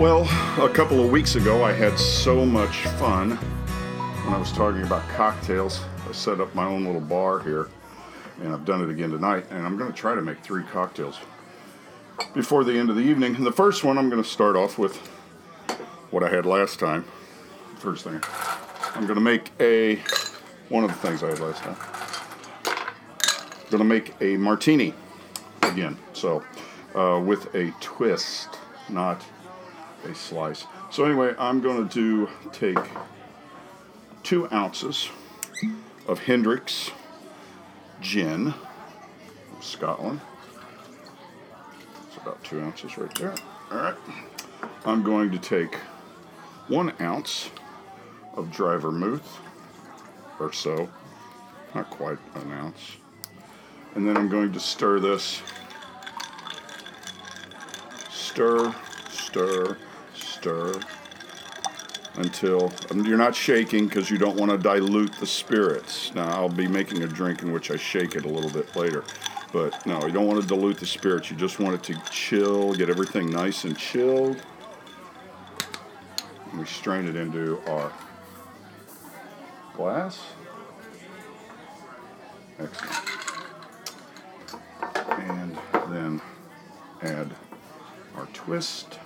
[0.00, 0.22] Well,
[0.64, 5.02] a couple of weeks ago, I had so much fun when I was talking about
[5.08, 5.80] cocktails.
[6.08, 7.68] I set up my own little bar here,
[8.40, 9.46] and I've done it again tonight.
[9.50, 11.18] And I'm going to try to make three cocktails
[12.32, 13.34] before the end of the evening.
[13.34, 14.98] And the first one, I'm going to start off with
[16.12, 17.04] what I had last time.
[17.78, 18.22] First thing,
[18.94, 19.96] I'm going to make a
[20.68, 21.76] one of the things I had last time.
[23.64, 24.94] I'm going to make a martini
[25.62, 25.98] again.
[26.12, 26.44] So,
[26.94, 29.24] uh, with a twist, not
[30.08, 30.66] a slice.
[30.90, 32.78] So anyway, I'm going to do take
[34.22, 35.08] two ounces
[36.06, 36.90] of Hendrick's
[38.00, 38.52] gin
[39.50, 40.20] from Scotland.
[42.06, 43.34] It's about two ounces right there.
[43.70, 43.94] All right.
[44.84, 45.74] I'm going to take
[46.68, 47.50] one ounce
[48.34, 49.38] of dry vermouth
[50.38, 50.88] or so,
[51.74, 52.96] not quite an ounce.
[53.94, 55.42] And then I'm going to stir this.
[58.10, 58.74] Stir,
[59.10, 59.76] stir,
[60.38, 60.80] stir
[62.16, 66.12] until um, you're not shaking because you don't want to dilute the spirits.
[66.14, 69.04] Now, I'll be making a drink in which I shake it a little bit later.
[69.52, 71.30] But no, you don't want to dilute the spirits.
[71.30, 74.40] You just want it to chill, get everything nice and chilled.
[76.50, 77.92] And we strain it into our
[79.74, 80.20] glass.
[82.58, 83.08] Excellent.
[85.08, 85.58] And
[85.88, 86.20] then
[87.02, 87.30] add
[88.16, 88.98] our twist.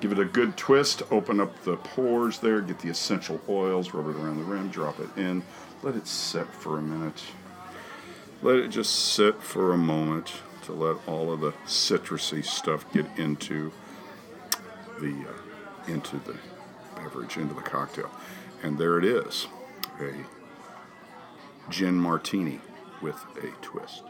[0.00, 4.08] Give it a good twist, open up the pores there, get the essential oils, rub
[4.08, 5.42] it around the rim, drop it in,
[5.82, 7.22] let it set for a minute.
[8.42, 13.06] Let it just sit for a moment to let all of the citrusy stuff get
[13.18, 13.72] into
[15.00, 16.36] the uh, into the
[16.96, 18.10] beverage, into the cocktail.
[18.62, 19.46] And there it is,
[20.00, 20.14] a
[21.70, 22.60] gin martini
[23.02, 24.02] with a twist.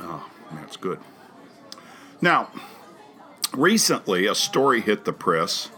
[0.00, 0.98] Oh, that's good.
[2.20, 2.50] Now,
[3.54, 5.70] recently a story hit the press,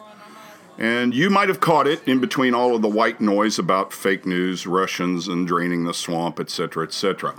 [0.78, 4.24] and you might have caught it in between all of the white noise about fake
[4.24, 7.34] news, Russians, and draining the swamp, etc., etc.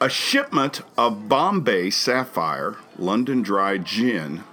[0.00, 4.44] A shipment of Bombay Sapphire London Dry Gin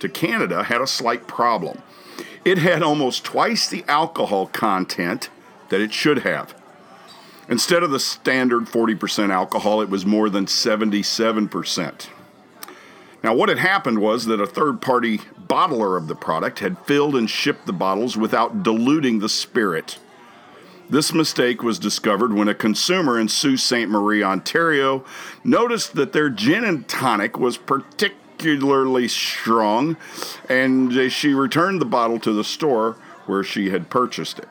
[0.00, 1.82] to Canada had a slight problem.
[2.44, 5.30] It had almost twice the alcohol content
[5.68, 6.54] that it should have.
[7.48, 12.08] Instead of the standard 40% alcohol, it was more than 77%.
[13.22, 15.18] Now, what had happened was that a third party
[15.48, 19.98] bottler of the product had filled and shipped the bottles without diluting the spirit.
[20.90, 23.88] This mistake was discovered when a consumer in Sault Ste.
[23.88, 25.04] Marie, Ontario,
[25.44, 29.96] noticed that their gin and tonic was particularly strong,
[30.48, 32.96] and she returned the bottle to the store
[33.26, 34.48] where she had purchased it.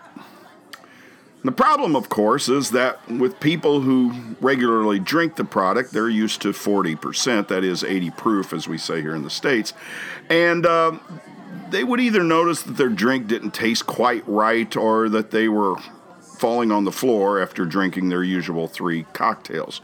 [1.47, 6.41] The problem, of course, is that with people who regularly drink the product, they're used
[6.41, 9.73] to 40%, that is 80 proof, as we say here in the States.
[10.29, 10.99] And uh,
[11.69, 15.75] they would either notice that their drink didn't taste quite right or that they were
[16.19, 19.79] falling on the floor after drinking their usual three cocktails.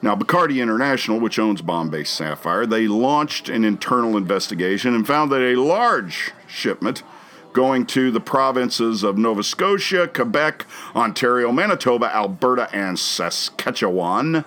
[0.00, 5.42] Now, Bacardi International, which owns Bombay Sapphire, they launched an internal investigation and found that
[5.42, 7.02] a large shipment
[7.52, 14.44] going to the provinces of Nova Scotia, Quebec, Ontario, Manitoba, Alberta, and Saskatchewan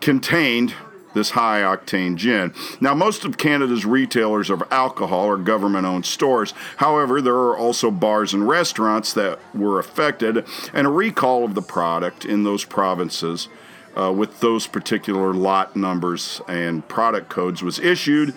[0.00, 0.74] contained
[1.14, 2.54] this high octane gin.
[2.80, 6.54] Now, most of Canada's retailers of alcohol are government owned stores.
[6.78, 11.62] However, there are also bars and restaurants that were affected, and a recall of the
[11.62, 13.48] product in those provinces.
[13.94, 18.32] Uh, with those particular lot numbers and product codes was issued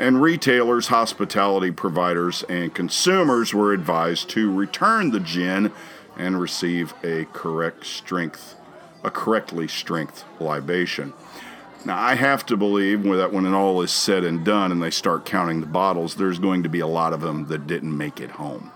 [0.00, 5.70] and retailers, hospitality providers, and consumers were advised to return the gin
[6.16, 8.56] and receive a correct strength,
[9.04, 11.12] a correctly strength libation.
[11.84, 14.90] Now, I have to believe that when it all is said and done and they
[14.90, 18.20] start counting the bottles, there's going to be a lot of them that didn't make
[18.20, 18.72] it home.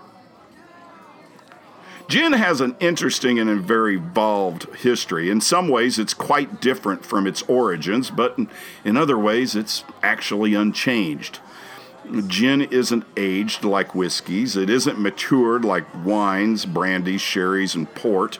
[2.07, 5.29] Gin has an interesting and very evolved history.
[5.29, 8.37] In some ways, it's quite different from its origins, but
[8.83, 11.39] in other ways, it's actually unchanged.
[12.27, 14.55] Gin isn't aged like whiskeys.
[14.55, 18.37] It isn't matured like wines, brandies, sherries, and port.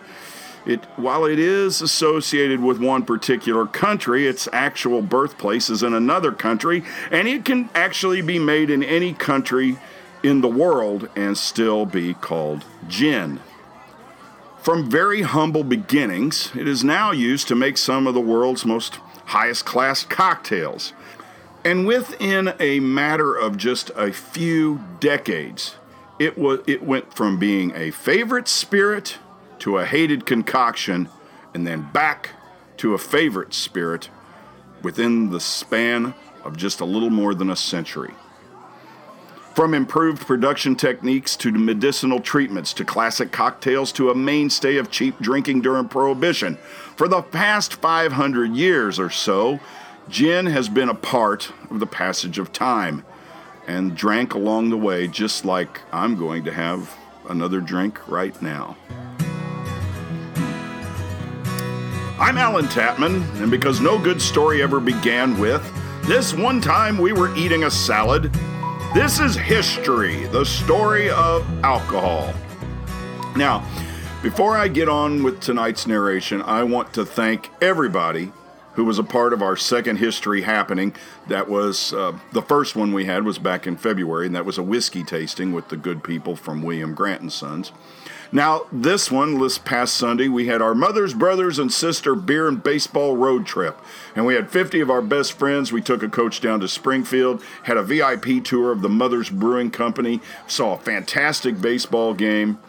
[0.68, 6.32] It, while it is associated with one particular country, its actual birthplace is in another
[6.32, 9.78] country, and it can actually be made in any country
[10.24, 13.40] in the world and still be called gin.
[14.66, 18.96] From very humble beginnings, it is now used to make some of the world's most
[19.26, 20.92] highest class cocktails.
[21.64, 25.76] And within a matter of just a few decades,
[26.18, 29.20] it, was, it went from being a favorite spirit
[29.60, 31.10] to a hated concoction,
[31.54, 32.32] and then back
[32.78, 34.10] to a favorite spirit
[34.82, 38.16] within the span of just a little more than a century.
[39.56, 45.18] From improved production techniques to medicinal treatments to classic cocktails to a mainstay of cheap
[45.22, 46.58] drinking during Prohibition,
[46.98, 49.62] for the past 500 years or so,
[50.10, 53.06] gin has been a part of the passage of time
[53.66, 56.94] and drank along the way just like I'm going to have
[57.30, 58.76] another drink right now.
[62.20, 65.64] I'm Alan Tatman, and because no good story ever began with,
[66.04, 68.38] this one time we were eating a salad,
[68.96, 72.34] this is history, the story of alcohol.
[73.36, 73.68] Now,
[74.24, 78.32] before I get on with tonight's narration, I want to thank everybody
[78.76, 80.96] who was a part of our second history happening.
[81.28, 84.58] That was uh, the first one we had was back in February, and that was
[84.58, 87.74] a whiskey tasting with the good people from William Grant and Sons.
[88.32, 92.62] Now, this one, this past Sunday, we had our mother's brothers and sister beer and
[92.62, 93.80] baseball road trip.
[94.16, 95.72] And we had 50 of our best friends.
[95.72, 99.72] We took a coach down to Springfield, had a VIP tour of the Mother's Brewing
[99.72, 102.60] Company, saw a fantastic baseball game.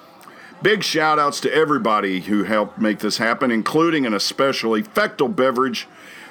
[0.63, 5.87] Big shout outs to everybody who helped make this happen, including and especially Fechtel Beverage,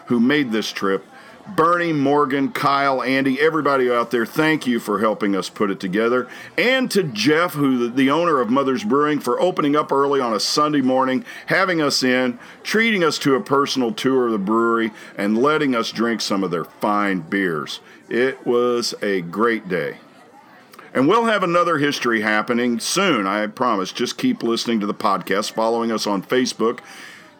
[0.07, 1.05] who made this trip.
[1.47, 6.27] Bernie, Morgan, Kyle, Andy, everybody out there, thank you for helping us put it together.
[6.57, 10.39] And to Jeff, who the owner of Mother's Brewing, for opening up early on a
[10.39, 15.37] Sunday morning, having us in, treating us to a personal tour of the brewery, and
[15.37, 17.79] letting us drink some of their fine beers.
[18.09, 19.97] It was a great day.
[20.95, 23.91] And we'll have another history happening soon, I promise.
[23.91, 26.79] Just keep listening to the podcast, following us on Facebook,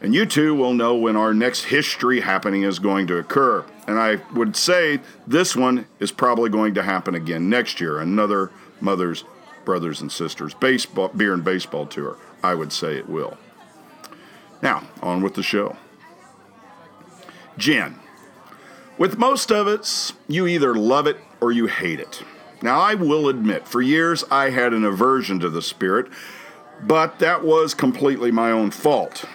[0.02, 3.66] and you too will know when our next history happening is going to occur.
[3.88, 8.00] And I would say this one is probably going to happen again next year.
[8.00, 8.52] Another
[8.82, 9.24] Mothers,
[9.64, 12.18] Brothers, and Sisters baseball, beer and baseball tour.
[12.44, 13.38] I would say it will.
[14.62, 15.78] Now, on with the show.
[17.58, 18.00] Gin.
[18.98, 22.24] With most of it, you either love it or you hate it.
[22.62, 26.08] Now, I will admit, for years I had an aversion to the spirit,
[26.82, 29.26] but that was completely my own fault.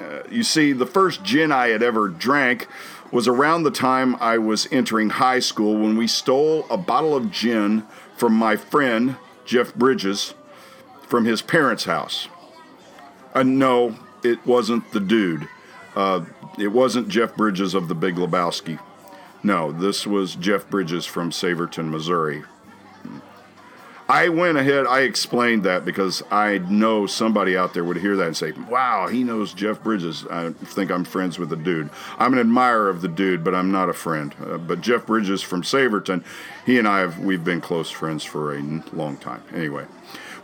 [0.00, 2.66] Uh, you see, the first gin I had ever drank
[3.12, 7.30] was around the time I was entering high school when we stole a bottle of
[7.30, 7.86] gin
[8.16, 10.34] from my friend, Jeff Bridges,
[11.06, 12.28] from his parents' house.
[13.34, 15.46] Uh, no, it wasn't the dude.
[15.94, 16.24] Uh,
[16.58, 18.80] it wasn't Jeff Bridges of the Big Lebowski.
[19.42, 22.44] No, this was Jeff Bridges from Saverton, Missouri,
[24.12, 28.26] I went ahead, I explained that because I know somebody out there would hear that
[28.26, 30.26] and say, wow, he knows Jeff Bridges.
[30.26, 31.88] I think I'm friends with the dude.
[32.18, 34.34] I'm an admirer of the dude, but I'm not a friend.
[34.44, 36.24] Uh, but Jeff Bridges from Saverton,
[36.66, 38.60] he and I have, we've been close friends for a
[38.92, 39.42] long time.
[39.54, 39.86] Anyway.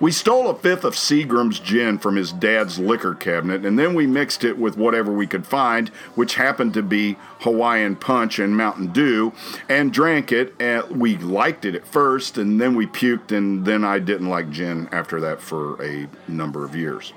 [0.01, 4.07] We stole a fifth of Seagram's gin from his dad's liquor cabinet, and then we
[4.07, 8.93] mixed it with whatever we could find, which happened to be Hawaiian Punch and Mountain
[8.93, 9.33] Dew,
[9.69, 10.55] and drank it.
[10.61, 14.51] And we liked it at first, and then we puked, and then I didn't like
[14.51, 17.13] gin after that for a number of years.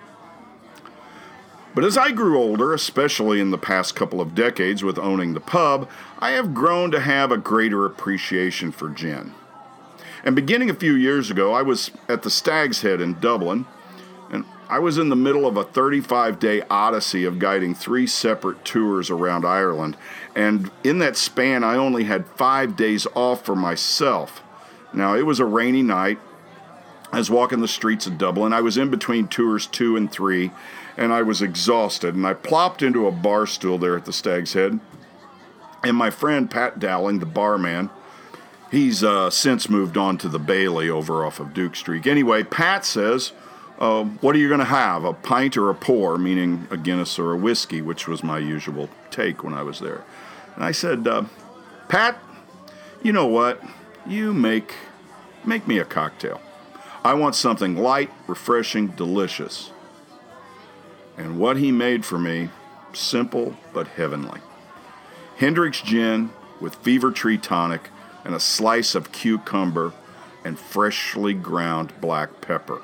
[1.75, 5.39] But as I grew older, especially in the past couple of decades with owning the
[5.39, 5.87] pub,
[6.17, 9.35] I have grown to have a greater appreciation for gin.
[10.23, 13.65] And beginning a few years ago, I was at the Stag's Head in Dublin,
[14.29, 18.63] and I was in the middle of a 35 day odyssey of guiding three separate
[18.63, 19.97] tours around Ireland.
[20.35, 24.43] And in that span, I only had five days off for myself.
[24.93, 26.19] Now, it was a rainy night.
[27.11, 28.53] I was walking the streets of Dublin.
[28.53, 30.51] I was in between tours two and three,
[30.95, 32.15] and I was exhausted.
[32.15, 34.79] And I plopped into a bar stool there at the Stag's Head.
[35.83, 37.89] And my friend Pat Dowling, the barman,
[38.71, 42.07] He's uh, since moved on to the Bailey over off of Duke Street.
[42.07, 43.33] Anyway, Pat says,
[43.79, 45.03] uh, What are you going to have?
[45.03, 48.89] A pint or a pour, meaning a Guinness or a whiskey, which was my usual
[49.09, 50.05] take when I was there.
[50.55, 51.25] And I said, uh,
[51.89, 52.17] Pat,
[53.03, 53.61] you know what?
[54.07, 54.73] You make,
[55.43, 56.39] make me a cocktail.
[57.03, 59.71] I want something light, refreshing, delicious.
[61.17, 62.49] And what he made for me,
[62.93, 64.39] simple but heavenly.
[65.35, 67.89] Hendrick's gin with Fever Tree tonic
[68.23, 69.93] and a slice of cucumber
[70.43, 72.81] and freshly ground black pepper.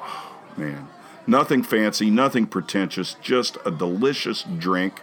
[0.00, 0.88] Oh, man,
[1.26, 5.00] nothing fancy, nothing pretentious, just a delicious drink,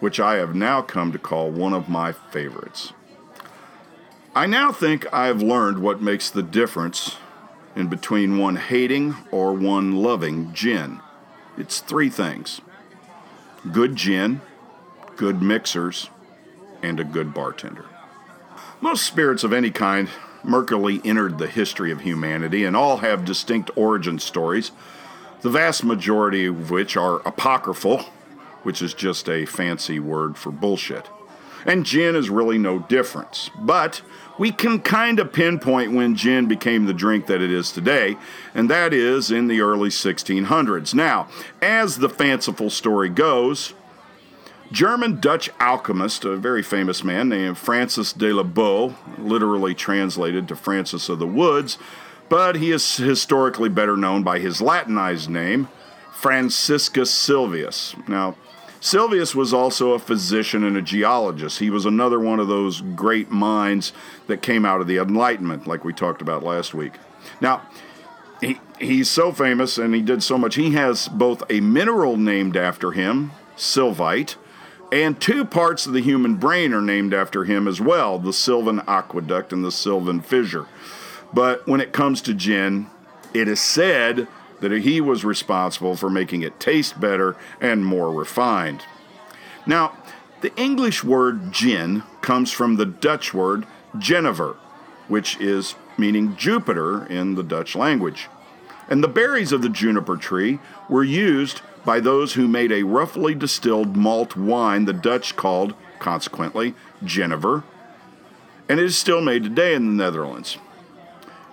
[0.00, 2.92] which I have now come to call one of my favorites.
[4.34, 7.16] I now think I've learned what makes the difference
[7.76, 11.00] in between one hating or one loving gin.
[11.56, 12.60] It's three things
[13.70, 14.40] good gin,
[15.16, 16.10] good mixers,
[16.82, 17.84] and a good bartender.
[18.82, 20.08] Most spirits of any kind
[20.44, 24.72] murkily entered the history of humanity and all have distinct origin stories,
[25.42, 27.98] the vast majority of which are apocryphal,
[28.64, 31.08] which is just a fancy word for bullshit.
[31.64, 33.50] And gin is really no difference.
[33.56, 34.02] But
[34.36, 38.16] we can kind of pinpoint when gin became the drink that it is today,
[38.52, 40.92] and that is in the early 1600s.
[40.92, 41.28] Now,
[41.60, 43.74] as the fanciful story goes,
[44.72, 50.56] German Dutch alchemist, a very famous man named Francis de la Boe, literally translated to
[50.56, 51.76] Francis of the Woods,
[52.30, 55.68] but he is historically better known by his Latinized name,
[56.14, 57.94] Franciscus Sylvius.
[58.08, 58.34] Now,
[58.80, 61.58] Sylvius was also a physician and a geologist.
[61.58, 63.92] He was another one of those great minds
[64.26, 66.94] that came out of the Enlightenment, like we talked about last week.
[67.42, 67.60] Now,
[68.40, 70.54] he, he's so famous and he did so much.
[70.54, 74.36] He has both a mineral named after him, sylvite,
[74.92, 78.84] and two parts of the human brain are named after him as well the Sylvian
[78.86, 80.66] Aqueduct and the Sylvian Fissure.
[81.32, 82.88] But when it comes to gin,
[83.32, 84.28] it is said
[84.60, 88.84] that he was responsible for making it taste better and more refined.
[89.66, 89.96] Now,
[90.42, 93.66] the English word gin comes from the Dutch word
[93.98, 94.56] jenever,
[95.08, 98.28] which is meaning Jupiter in the Dutch language.
[98.90, 100.58] And the berries of the juniper tree
[100.90, 106.74] were used by those who made a roughly distilled malt wine the Dutch called, consequently,
[107.04, 107.64] jenever,
[108.68, 110.58] and it is still made today in the Netherlands.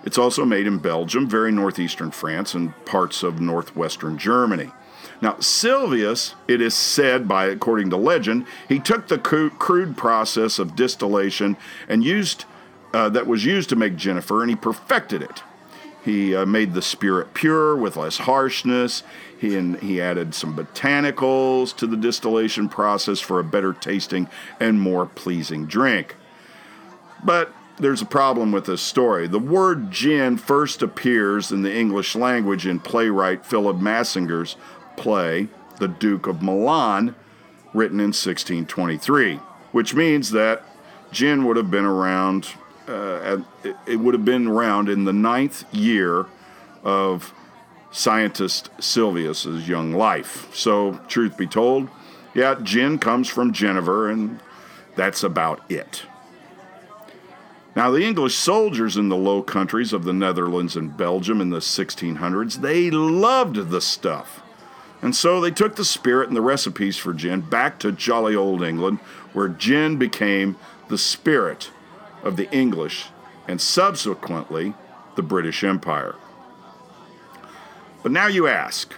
[0.04, 4.70] It's also made in Belgium, very northeastern France, and parts of northwestern Germany.
[5.20, 10.74] Now, Sylvius, it is said by, according to legend, he took the crude process of
[10.74, 11.58] distillation
[11.88, 12.46] and used
[12.92, 15.42] uh, that was used to make jenever, and he perfected it.
[16.02, 19.02] He uh, made the spirit pure with less harshness.
[19.40, 24.28] He, and he added some botanicals to the distillation process for a better tasting
[24.60, 26.14] and more pleasing drink.
[27.24, 29.26] But there's a problem with this story.
[29.26, 34.56] The word gin first appears in the English language in playwright Philip Massinger's
[34.98, 37.14] play, The Duke of Milan,
[37.72, 39.36] written in 1623,
[39.72, 40.64] which means that
[41.12, 42.48] gin would have been around,
[42.86, 43.38] uh,
[43.86, 46.26] it would have been around in the ninth year
[46.84, 47.32] of
[47.90, 50.54] scientist Sylvius's young life.
[50.54, 51.88] So, truth be told,
[52.34, 54.40] yeah, gin comes from Genever, and
[54.96, 56.04] that's about it.
[57.76, 61.58] Now, the English soldiers in the Low Countries of the Netherlands and Belgium in the
[61.58, 64.42] 1600s, they loved the stuff.
[65.02, 68.62] And so they took the spirit and the recipes for gin back to jolly old
[68.62, 68.98] England,
[69.32, 70.56] where gin became
[70.88, 71.70] the spirit
[72.22, 73.06] of the English
[73.48, 74.74] and subsequently
[75.16, 76.16] the British Empire.
[78.02, 78.92] But now you ask,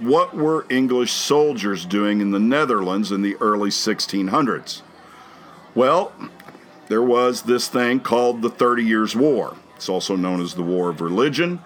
[0.00, 4.82] what were English soldiers doing in the Netherlands in the early 1600s?
[5.74, 6.12] Well,
[6.88, 9.56] there was this thing called the Thirty Years' War.
[9.76, 11.60] It's also known as the War of Religion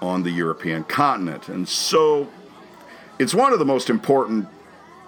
[0.00, 1.48] on the European continent.
[1.48, 2.28] And so
[3.18, 4.48] it's one of the most important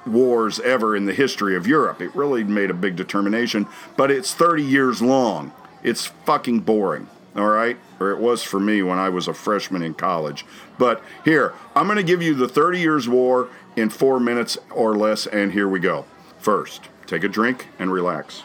[0.07, 2.01] wars ever in the history of Europe.
[2.01, 5.53] It really made a big determination, but it's 30 years long.
[5.83, 7.77] It's fucking boring, all right?
[7.99, 10.45] Or it was for me when I was a freshman in college.
[10.79, 14.97] But here, I'm going to give you the 30 Years' War in four minutes or
[14.97, 16.07] less, and here we go.
[16.39, 18.43] First, take a drink and relax.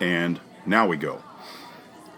[0.00, 1.23] And now we go.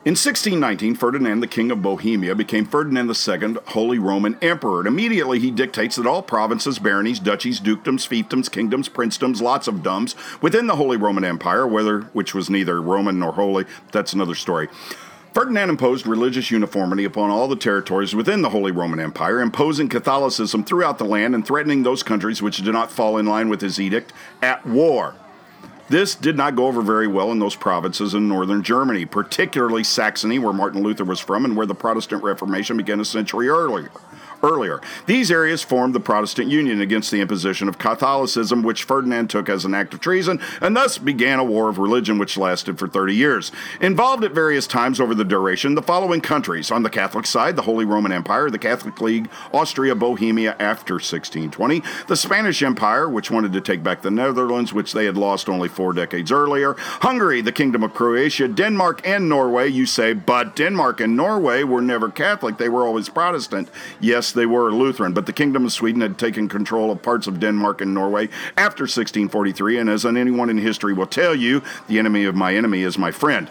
[0.07, 5.41] In 1619, Ferdinand, the King of Bohemia, became Ferdinand II, Holy Roman Emperor, and immediately
[5.41, 10.69] he dictates that all provinces, baronies, duchies, dukedoms, fiefdoms, kingdoms, princedoms, lots of doms within
[10.69, 14.69] the Holy Roman Empire, whether which was neither Roman nor holy, that's another story.
[15.35, 20.63] Ferdinand imposed religious uniformity upon all the territories within the Holy Roman Empire, imposing Catholicism
[20.63, 23.81] throughout the land and threatening those countries which did not fall in line with his
[23.81, 25.17] edict at war.
[25.89, 30.39] This did not go over very well in those provinces in northern Germany, particularly Saxony,
[30.39, 33.91] where Martin Luther was from and where the Protestant Reformation began a century earlier
[34.43, 34.81] earlier.
[35.07, 39.65] These areas formed the Protestant Union against the imposition of Catholicism, which Ferdinand took as
[39.65, 43.15] an act of treason, and thus began a war of religion which lasted for 30
[43.15, 43.53] years.
[43.81, 47.63] Involved at various times over the duration, the following countries on the Catholic side the
[47.63, 53.53] Holy Roman Empire, the Catholic League, Austria, Bohemia after 1620, the Spanish Empire, which wanted
[53.53, 57.53] to take back the Netherlands, which they had lost only four decades earlier, Hungary, the
[57.53, 59.69] Kingdom of Croatia, Denmark, and Norway.
[59.69, 63.69] You say, but Denmark and Norway were never Catholic, they were always Protestant.
[64.01, 67.29] Yes, Yes, they were Lutheran, but the Kingdom of Sweden had taken control of parts
[67.29, 72.01] of Denmark and Norway after 1643, and as anyone in history will tell you, the
[72.01, 73.49] enemy of my enemy is my friend.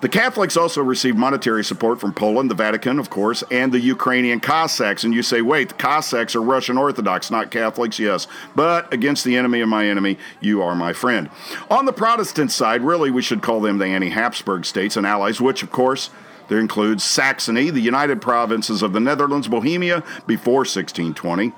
[0.00, 4.38] The Catholics also received monetary support from Poland, the Vatican, of course, and the Ukrainian
[4.38, 5.02] Cossacks.
[5.02, 7.98] And you say, wait, the Cossacks are Russian Orthodox, not Catholics?
[7.98, 8.28] Yes.
[8.54, 11.30] But against the enemy of my enemy, you are my friend.
[11.68, 15.40] On the Protestant side, really, we should call them the anti Habsburg states and allies,
[15.40, 16.10] which, of course,
[16.48, 21.52] there includes Saxony, the United Provinces of the Netherlands, Bohemia before 1620,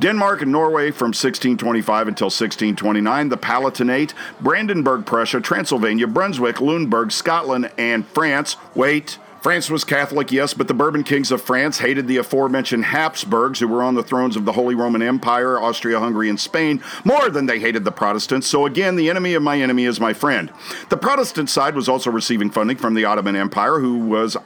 [0.00, 7.70] Denmark and Norway from 1625 until 1629, the Palatinate, Brandenburg, Prussia, Transylvania, Brunswick, Luneburg, Scotland,
[7.76, 8.56] and France.
[8.74, 9.18] Wait.
[9.40, 13.68] France was Catholic, yes, but the Bourbon kings of France hated the aforementioned Habsburgs, who
[13.68, 17.46] were on the thrones of the Holy Roman Empire, Austria, Hungary, and Spain, more than
[17.46, 18.48] they hated the Protestants.
[18.48, 20.52] So again, the enemy of my enemy is my friend.
[20.88, 24.36] The Protestant side was also receiving funding from the Ottoman Empire, who was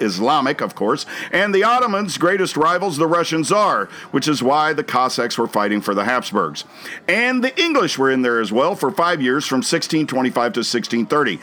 [0.00, 4.84] Islamic, of course, and the Ottomans' greatest rivals, the Russian Tsar, which is why the
[4.84, 6.64] Cossacks were fighting for the Habsburgs.
[7.06, 11.38] And the English were in there as well for five years from 1625 to 1630.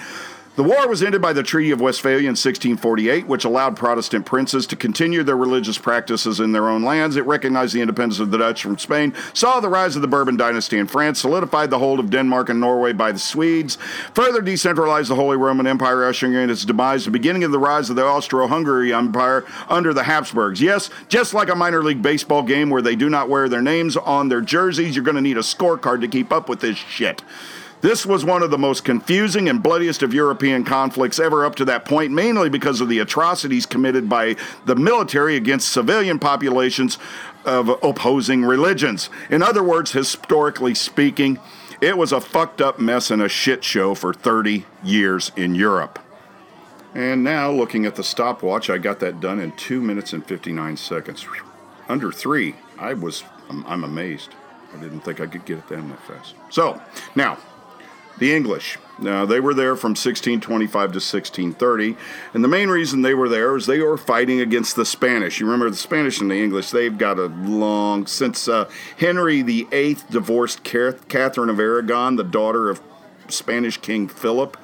[0.57, 4.65] The war was ended by the Treaty of Westphalia in 1648, which allowed Protestant princes
[4.65, 7.15] to continue their religious practices in their own lands.
[7.15, 10.35] It recognized the independence of the Dutch from Spain, saw the rise of the Bourbon
[10.35, 13.77] dynasty in France, solidified the hold of Denmark and Norway by the Swedes,
[14.15, 17.91] further decentralized the Holy Roman Empire, ushering in its demise, the beginning of the rise
[17.91, 20.59] of the Austro-Hungary Empire under the Habsburgs.
[20.59, 23.95] Yes, just like a minor league baseball game where they do not wear their names
[23.95, 27.21] on their jerseys, you're going to need a scorecard to keep up with this shit.
[27.87, 31.63] This was one of the most confusing and bloodiest of European conflicts ever up to
[31.63, 36.97] that point, mainly because of the atrocities committed by the military against civilian populations
[37.45, 39.09] of opposing religions.
[39.29, 41.39] In other words, historically speaking,
[41.79, 45.97] it was a fucked up mess and a shit show for 30 years in Europe.
[46.93, 50.75] And now, looking at the stopwatch, I got that done in 2 minutes and 59
[50.75, 51.25] seconds.
[51.87, 52.53] Under 3.
[52.79, 54.35] I was I'm, I'm amazed.
[54.73, 56.35] I didn't think I could get it done that fast.
[56.49, 56.81] So,
[57.15, 57.37] now,
[58.19, 58.77] the English.
[58.99, 61.95] Now, they were there from 1625 to 1630,
[62.33, 65.39] and the main reason they were there is they were fighting against the Spanish.
[65.39, 69.97] You remember the Spanish and the English, they've got a long, since uh, Henry VIII
[70.09, 72.81] divorced Catherine of Aragon, the daughter of
[73.27, 74.57] Spanish King Philip,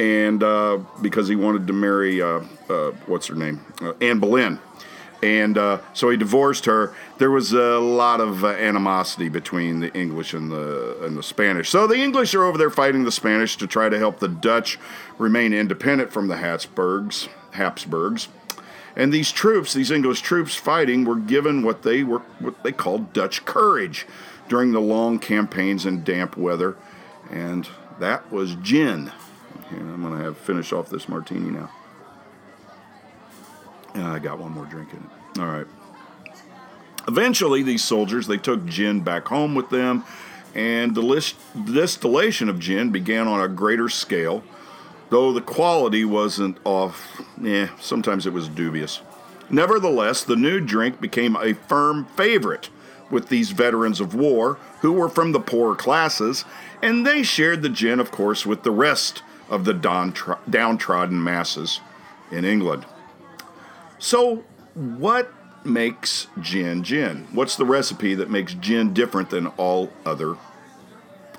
[0.00, 2.40] and uh, because he wanted to marry, uh,
[2.70, 3.60] uh what's her name?
[3.82, 4.60] Uh, Anne Boleyn
[5.22, 6.94] and uh, so he divorced her.
[7.18, 11.70] There was a lot of uh, animosity between the English and the and the Spanish.
[11.70, 14.78] So the English are over there fighting the Spanish to try to help the Dutch
[15.18, 17.28] remain independent from the Habsburgs.
[17.52, 18.28] Habsburgs.
[18.96, 23.12] And these troops, these English troops fighting, were given what they were what they called
[23.12, 24.06] Dutch courage
[24.48, 26.76] during the long campaigns in damp weather,
[27.30, 27.68] and
[28.00, 29.12] that was gin.
[29.70, 31.70] I'm going to have finish off this martini now.
[34.06, 35.40] I got one more drink in it.
[35.40, 35.66] All right.
[37.06, 40.04] Eventually, these soldiers they took gin back home with them,
[40.54, 41.34] and the
[41.72, 44.42] distillation of gin began on a greater scale,
[45.08, 47.22] though the quality wasn't off.
[47.44, 49.00] Eh, sometimes it was dubious.
[49.50, 52.68] Nevertheless, the new drink became a firm favorite
[53.10, 56.44] with these veterans of war who were from the poorer classes,
[56.82, 61.80] and they shared the gin, of course, with the rest of the downtrodden masses
[62.30, 62.84] in England.
[63.98, 65.32] So, what
[65.64, 67.26] makes gin gin?
[67.32, 70.36] What's the recipe that makes gin different than all other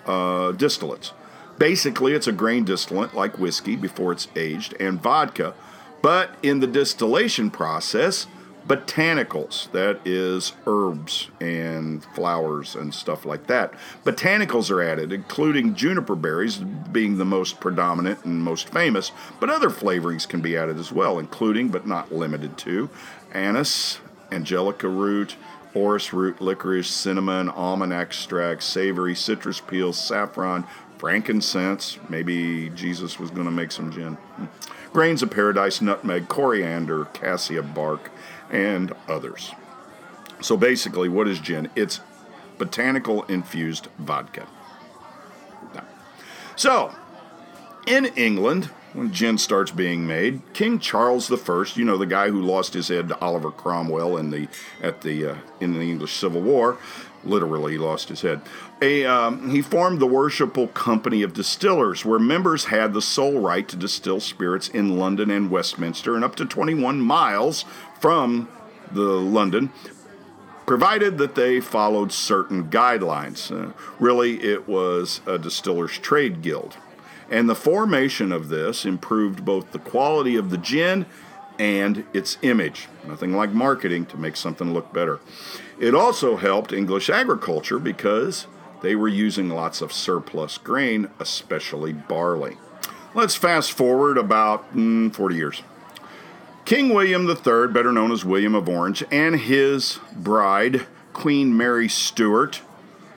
[0.05, 1.11] uh, distillates?
[1.57, 5.53] Basically, it's a grain distillant like whiskey before it's aged and vodka,
[6.01, 8.27] but in the distillation process,
[8.67, 13.73] botanicals, that is, herbs and flowers and stuff like that.
[14.03, 19.69] Botanicals are added, including juniper berries being the most predominant and most famous, but other
[19.69, 22.89] flavorings can be added as well, including but not limited to
[23.33, 23.99] anise,
[24.31, 25.35] angelica root,
[25.73, 30.65] orris root, licorice, cinnamon, almond extract, savory, citrus peel, saffron,
[30.97, 31.97] frankincense.
[32.09, 34.13] Maybe Jesus was going to make some gin.
[34.15, 34.45] Hmm.
[34.91, 38.12] Grains of paradise, nutmeg, coriander, cassia bark,
[38.49, 39.52] and others.
[40.41, 41.69] So basically, what is gin?
[41.75, 41.99] It's
[42.58, 44.47] botanical infused vodka.
[46.56, 46.93] So,
[47.88, 52.41] in England, when gin starts being made, King Charles I, you know the guy who
[52.41, 54.49] lost his head to Oliver Cromwell in the
[54.82, 56.78] at the uh, in the English Civil War,
[57.23, 58.41] literally he lost his head.
[58.82, 63.67] A, um, he formed the Worshipful Company of Distillers, where members had the sole right
[63.67, 67.65] to distill spirits in London and Westminster and up to 21 miles
[67.99, 68.47] from
[68.91, 69.71] the London,
[70.65, 73.51] provided that they followed certain guidelines.
[73.51, 76.77] Uh, really, it was a distillers' trade guild.
[77.29, 81.05] And the formation of this improved both the quality of the gin
[81.60, 82.88] and its image.
[83.05, 85.19] Nothing like marketing to make something look better.
[85.79, 88.47] It also helped English agriculture because
[88.81, 92.57] they were using lots of surplus grain, especially barley.
[93.15, 95.63] Let's fast forward about mm, 40 years.
[96.65, 102.61] King William III, better known as William of Orange, and his bride, Queen Mary Stuart,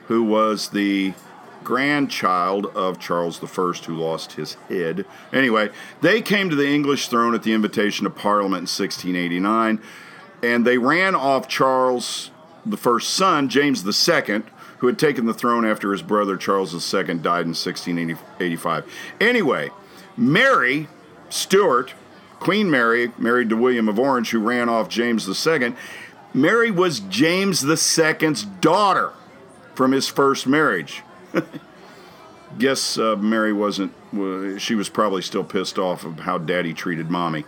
[0.07, 1.13] who was the
[1.63, 5.05] grandchild of Charles I, who lost his head.
[5.31, 5.69] Anyway,
[6.01, 9.81] they came to the English throne at the invitation of Parliament in 1689,
[10.41, 12.31] and they ran off Charles
[12.65, 14.43] the first son, James II,
[14.79, 18.85] who had taken the throne after his brother Charles II died in 1685.
[19.19, 19.69] Anyway,
[20.17, 20.87] Mary
[21.29, 21.93] Stuart,
[22.39, 25.73] Queen Mary, married to William of Orange, who ran off James II,
[26.33, 29.13] Mary was James II's daughter
[29.75, 31.03] from his first marriage.
[32.59, 33.93] Guess uh, Mary wasn't,
[34.59, 37.45] she was probably still pissed off of how daddy treated mommy.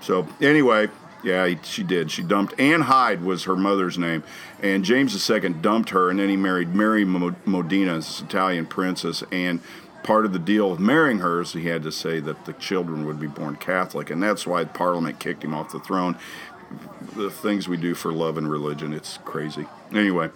[0.00, 0.88] So, anyway,
[1.22, 2.10] yeah, she did.
[2.10, 4.22] She dumped Anne Hyde was her mother's name,
[4.62, 9.60] and James II dumped her, and then he married Mary Modena, this Italian princess, and
[10.02, 13.04] part of the deal of marrying her is he had to say that the children
[13.04, 16.16] would be born Catholic, and that's why Parliament kicked him off the throne.
[17.16, 19.66] The things we do for love and religion, it's crazy.
[19.92, 20.30] Anyway,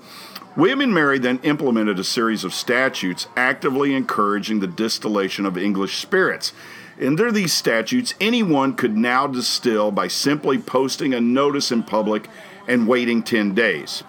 [0.56, 5.98] William and Mary then implemented a series of statutes actively encouraging the distillation of English
[5.98, 6.52] spirits.
[7.00, 12.28] Under these statutes, anyone could now distill by simply posting a notice in public
[12.68, 14.02] and waiting 10 days.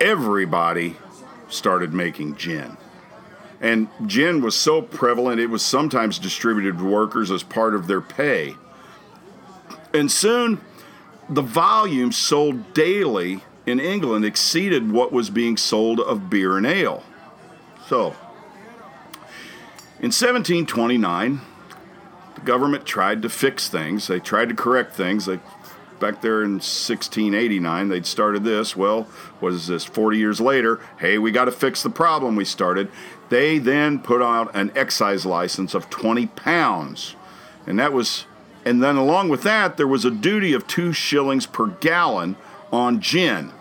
[0.00, 0.96] Everybody
[1.48, 2.76] started making gin.
[3.60, 8.00] And gin was so prevalent, it was sometimes distributed to workers as part of their
[8.00, 8.54] pay.
[9.92, 10.60] And soon,
[11.28, 17.02] the volume sold daily in England exceeded what was being sold of beer and ale.
[17.88, 18.16] So,
[19.98, 21.40] in 1729,
[22.44, 24.06] government tried to fix things.
[24.06, 25.26] They tried to correct things.
[25.26, 25.40] They,
[25.98, 28.76] back there in 1689, they'd started this.
[28.76, 29.04] Well,
[29.40, 29.84] what is this?
[29.84, 32.90] 40 years later, hey, we got to fix the problem we started.
[33.28, 37.14] They then put out an excise license of 20 pounds.
[37.66, 38.26] And that was,
[38.64, 42.36] and then along with that, there was a duty of two shillings per gallon
[42.72, 43.52] on gin.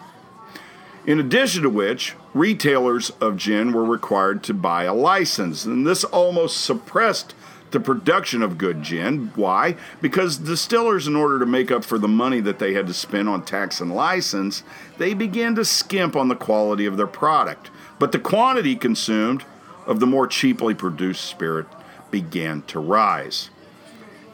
[1.06, 5.66] In addition to which, retailers of gin were required to buy a license.
[5.66, 7.34] And this almost suppressed
[7.72, 9.32] the production of good gin.
[9.36, 9.76] Why?
[10.02, 13.30] Because distillers, in order to make up for the money that they had to spend
[13.30, 14.64] on tax and license,
[14.98, 17.70] they began to skimp on the quality of their product.
[18.00, 19.44] But the quantity consumed
[19.86, 21.68] of the more cheaply produced spirit
[22.12, 23.50] began to rise.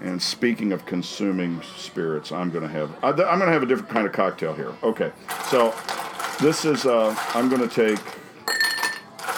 [0.01, 3.89] And speaking of consuming spirits, I'm going to have I'm going to have a different
[3.89, 4.73] kind of cocktail here.
[4.83, 5.11] Okay,
[5.49, 5.73] so
[6.41, 7.99] this is uh, I'm going to take.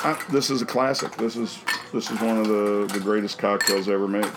[0.03, 1.15] Uh, this is a classic.
[1.15, 1.60] This is
[1.91, 4.30] this is one of the, the greatest cocktails ever made.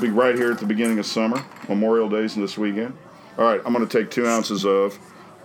[0.00, 1.44] Be right here at the beginning of summer.
[1.68, 2.96] Memorial Day's in this weekend.
[3.38, 4.98] All right, I'm going to take two ounces of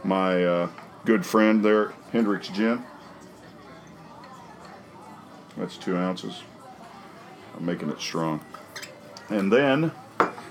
[0.03, 0.69] my uh,
[1.05, 2.83] good friend there, Hendrick's Gin.
[5.57, 6.43] That's two ounces.
[7.57, 8.41] I'm making it strong.
[9.29, 9.91] And then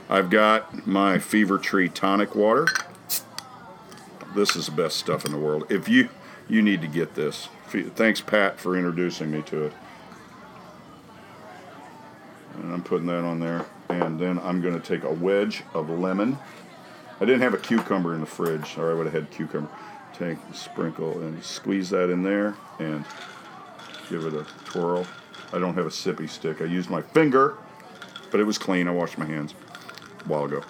[0.09, 2.67] I've got my Fever Tree tonic water.
[4.35, 5.65] This is the best stuff in the world.
[5.71, 6.09] If you
[6.49, 7.49] you need to get this.
[7.69, 9.73] Thanks, Pat, for introducing me to it.
[12.55, 13.67] And I'm putting that on there.
[13.89, 16.39] And then I'm going to take a wedge of lemon.
[17.21, 19.71] I didn't have a cucumber in the fridge, or I would have had cucumber.
[20.15, 23.05] Take, sprinkle, and squeeze that in there, and
[24.09, 25.07] give it a twirl.
[25.53, 26.61] I don't have a sippy stick.
[26.61, 27.57] I used my finger,
[28.31, 28.89] but it was clean.
[28.89, 29.55] I washed my hands
[30.25, 30.63] a while ago.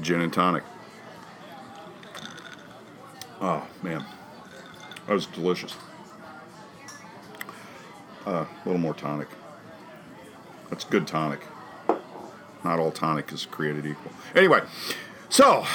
[0.00, 0.64] Gin and tonic.
[3.42, 4.04] Oh, man.
[5.08, 5.74] That was delicious.
[8.24, 9.26] Uh, a little more tonic.
[10.70, 11.40] That's good tonic.
[12.62, 14.12] Not all tonic is created equal.
[14.36, 14.60] Anyway,
[15.28, 15.66] so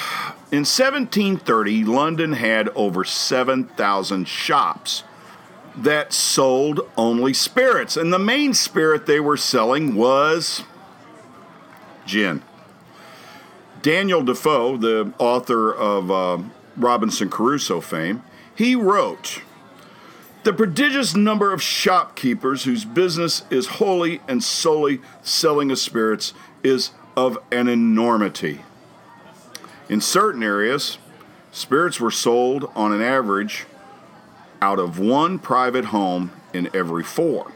[0.50, 5.04] in 1730, London had over 7,000 shops
[5.76, 7.98] that sold only spirits.
[7.98, 10.64] And the main spirit they were selling was
[12.06, 12.42] gin.
[13.82, 16.38] Daniel Defoe, the author of uh,
[16.78, 18.22] Robinson Crusoe fame,
[18.54, 19.42] he wrote,
[20.44, 26.90] The prodigious number of shopkeepers whose business is wholly and solely selling of spirits is
[27.16, 28.62] of an enormity.
[29.88, 30.98] In certain areas,
[31.50, 33.66] spirits were sold on an average
[34.60, 37.52] out of one private home in every four.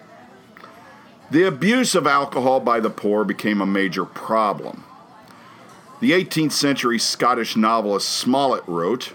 [1.30, 4.84] The abuse of alcohol by the poor became a major problem.
[6.02, 9.12] The 18th century Scottish novelist Smollett wrote,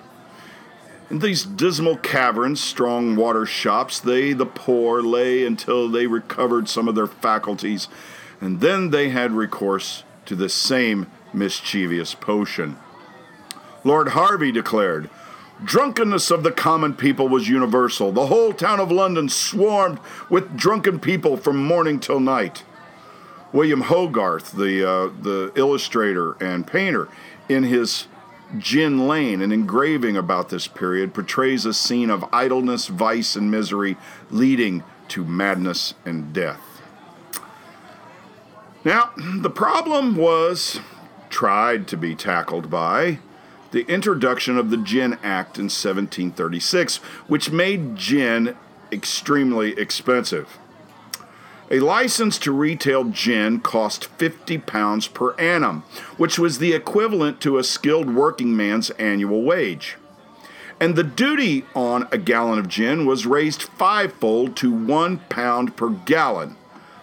[1.10, 6.88] in these dismal caverns, strong water shops, they, the poor, lay until they recovered some
[6.88, 7.89] of their faculties,
[8.39, 12.78] and then they had recourse to the same mischievous potion.
[13.84, 15.10] Lord Hervey declared,
[15.62, 18.13] Drunkenness of the common people was universal.
[18.13, 22.63] The whole town of London swarmed with drunken people from morning till night.
[23.53, 27.07] William Hogarth, the, uh, the illustrator and painter,
[27.47, 28.07] in his
[28.57, 33.97] Gin Lane, an engraving about this period, portrays a scene of idleness, vice, and misery
[34.29, 36.62] leading to madness and death.
[38.86, 40.79] Now, the problem was
[41.29, 43.19] tried to be tackled by
[43.71, 48.55] the introduction of the Gin Act in 1736, which made gin
[48.91, 50.57] extremely expensive.
[51.69, 55.84] A license to retail gin cost 50 pounds per annum,
[56.15, 59.97] which was the equivalent to a skilled working man's annual wage.
[60.80, 65.89] And the duty on a gallon of gin was raised fivefold to one pound per
[65.89, 66.56] gallon,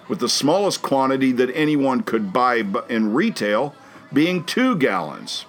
[0.08, 3.74] with the smallest quantity that anyone could buy in retail
[4.14, 5.44] being two gallons.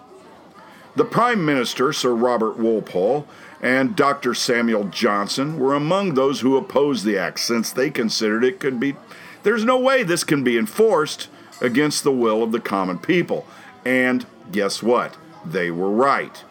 [0.95, 3.27] The Prime Minister, Sir Robert Walpole,
[3.61, 4.33] and Dr.
[4.33, 8.95] Samuel Johnson were among those who opposed the act since they considered it could be
[9.43, 11.27] there's no way this can be enforced
[11.61, 13.45] against the will of the common people.
[13.85, 15.17] And guess what?
[15.45, 16.43] They were right.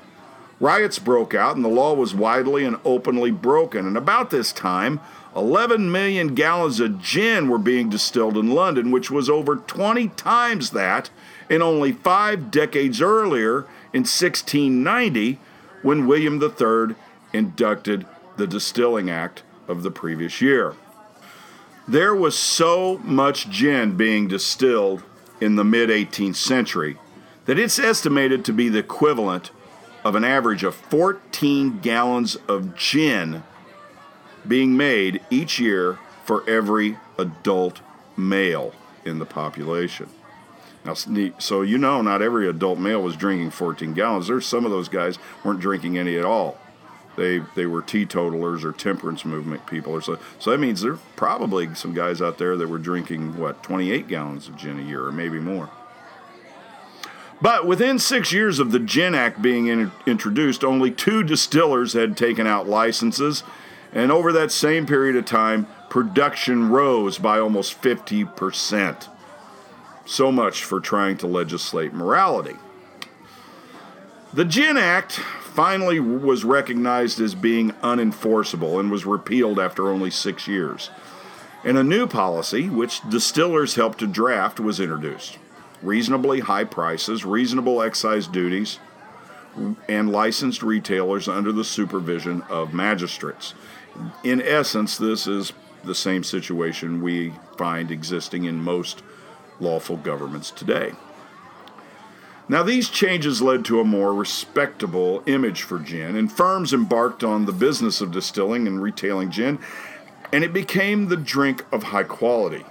[0.60, 3.86] Riots broke out and the law was widely and openly broken.
[3.86, 5.00] And about this time,
[5.34, 10.70] 11 million gallons of gin were being distilled in London, which was over 20 times
[10.70, 11.10] that
[11.50, 15.38] in only five decades earlier in 1690
[15.82, 16.96] when William III
[17.32, 18.04] inducted
[18.36, 20.74] the Distilling Act of the previous year.
[21.86, 25.04] There was so much gin being distilled
[25.40, 26.98] in the mid 18th century
[27.44, 29.52] that it's estimated to be the equivalent
[30.04, 33.44] of an average of 14 gallons of gin
[34.46, 37.80] being made each year for every adult
[38.16, 38.72] male
[39.04, 40.08] in the population.
[40.84, 44.26] Now, so you know, not every adult male was drinking 14 gallons.
[44.26, 46.58] There's some of those guys weren't drinking any at all
[47.16, 50.18] they they were teetotalers or temperance movement people or so.
[50.38, 54.08] So that means there are probably some guys out there that were drinking what 28
[54.08, 55.70] gallons of gin a year or maybe more.
[57.40, 62.16] But within six years of the Gin Act being in, introduced, only two distillers had
[62.16, 63.42] taken out licenses,
[63.92, 69.08] and over that same period of time, production rose by almost 50%.
[70.04, 72.56] So much for trying to legislate morality.
[74.32, 80.48] The Gin Act finally was recognized as being unenforceable and was repealed after only six
[80.48, 80.90] years.
[81.62, 85.38] And a new policy, which distillers helped to draft, was introduced.
[85.82, 88.80] Reasonably high prices, reasonable excise duties,
[89.88, 93.54] and licensed retailers under the supervision of magistrates.
[94.24, 95.52] In essence, this is
[95.84, 99.02] the same situation we find existing in most
[99.60, 100.92] lawful governments today.
[102.48, 107.46] Now, these changes led to a more respectable image for gin, and firms embarked on
[107.46, 109.58] the business of distilling and retailing gin,
[110.30, 112.64] and it became the drink of high quality.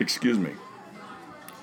[0.00, 0.52] Excuse me,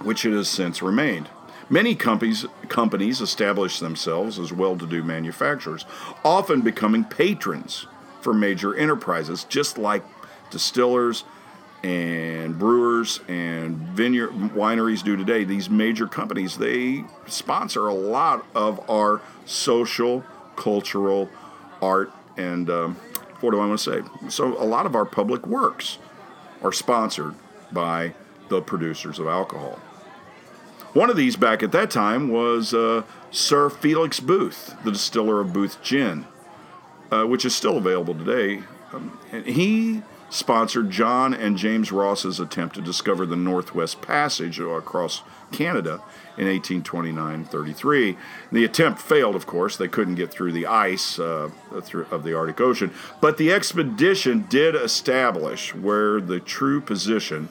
[0.03, 1.29] which it has since remained.
[1.67, 5.85] Many companies, companies established themselves as well to do manufacturers,
[6.23, 7.87] often becoming patrons
[8.21, 10.03] for major enterprises, just like
[10.51, 11.23] distillers
[11.85, 18.89] and brewers and vineyard wineries do today, these major companies, they sponsor a lot of
[18.89, 20.23] our social,
[20.55, 21.29] cultural,
[21.83, 22.95] art, and um,
[23.41, 24.29] what do I want to say?
[24.29, 25.99] So, a lot of our public works
[26.63, 27.35] are sponsored
[27.71, 28.15] by
[28.49, 29.79] the producers of alcohol.
[30.93, 35.53] One of these back at that time was uh, Sir Felix Booth, the distiller of
[35.53, 36.25] Booth Gin,
[37.11, 38.63] uh, which is still available today.
[38.91, 40.01] Um, and he
[40.35, 45.21] sponsored John and James Ross's attempt to discover the Northwest Passage across
[45.53, 46.01] Canada
[46.37, 48.17] in 1829 33.
[48.51, 49.77] The attempt failed, of course.
[49.77, 52.91] They couldn't get through the ice uh, of the Arctic Ocean.
[53.21, 57.47] But the expedition did establish where the true position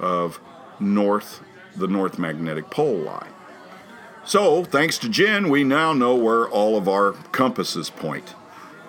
[0.00, 0.40] of
[0.80, 1.40] north,
[1.76, 3.28] the North Magnetic Pole lie.
[4.24, 8.34] So, thanks to gin, we now know where all of our compasses point.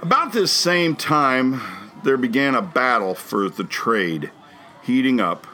[0.01, 1.61] About this same time,
[2.05, 4.31] there began a battle for the trade
[4.83, 5.45] heating up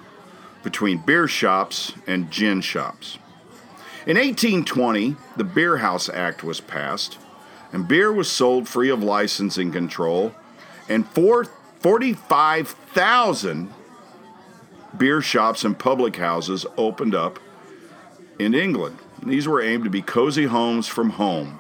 [0.64, 3.18] between beer shops and gin shops.
[4.06, 7.18] In 1820, the Beer House Act was passed,
[7.72, 10.34] and beer was sold free of licensing control,
[10.90, 13.74] and 45,000
[14.98, 17.40] beer shops and public houses opened up
[18.38, 18.98] in England.
[19.24, 21.60] These were aimed to be cozy homes from home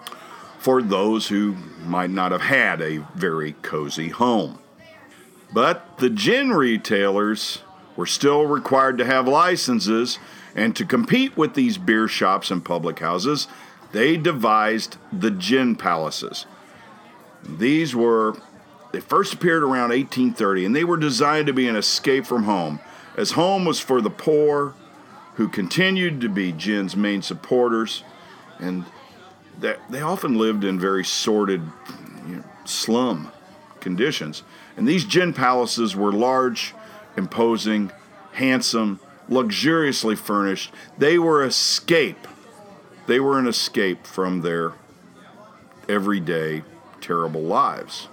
[0.59, 4.57] for those who might not have had a very cozy home.
[5.53, 7.59] But the gin retailers
[7.95, 10.17] were still required to have licenses,
[10.55, 13.47] and to compete with these beer shops and public houses,
[13.91, 16.45] they devised the gin palaces.
[17.43, 18.35] These were,
[18.91, 22.79] they first appeared around 1830, and they were designed to be an escape from home,
[23.17, 24.73] as home was for the poor,
[25.35, 28.03] who continued to be gin's main supporters,
[28.59, 28.85] and
[29.59, 31.61] that they often lived in very sordid
[32.27, 33.31] you know, slum
[33.79, 34.43] conditions.
[34.77, 36.73] And these gin palaces were large,
[37.17, 37.91] imposing,
[38.33, 40.73] handsome, luxuriously furnished.
[40.97, 42.27] They were escape.
[43.07, 44.73] They were an escape from their
[45.89, 46.63] everyday,
[47.01, 48.07] terrible lives.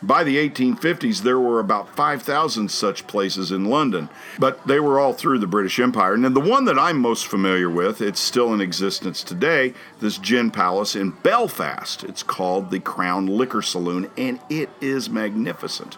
[0.00, 4.08] By the 1850s, there were about 5,000 such places in London,
[4.38, 6.14] but they were all through the British Empire.
[6.14, 10.16] And then the one that I'm most familiar with, it's still in existence today, this
[10.18, 12.04] gin palace in Belfast.
[12.04, 15.96] It's called the Crown Liquor Saloon, and it is magnificent.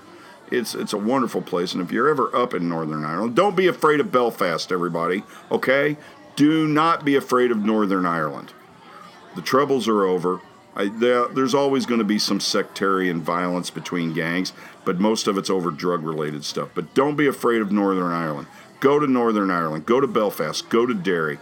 [0.50, 3.66] It's, it's a wonderful place, and if you're ever up in Northern Ireland, don't be
[3.66, 5.98] afraid of Belfast, everybody, okay?
[6.36, 8.54] Do not be afraid of Northern Ireland.
[9.36, 10.40] The troubles are over.
[10.74, 14.52] I, there, there's always going to be some sectarian violence between gangs,
[14.84, 16.70] but most of it's over drug related stuff.
[16.74, 18.46] But don't be afraid of Northern Ireland.
[18.78, 19.86] Go to Northern Ireland.
[19.86, 20.68] Go to Belfast.
[20.70, 21.38] Go to Derry.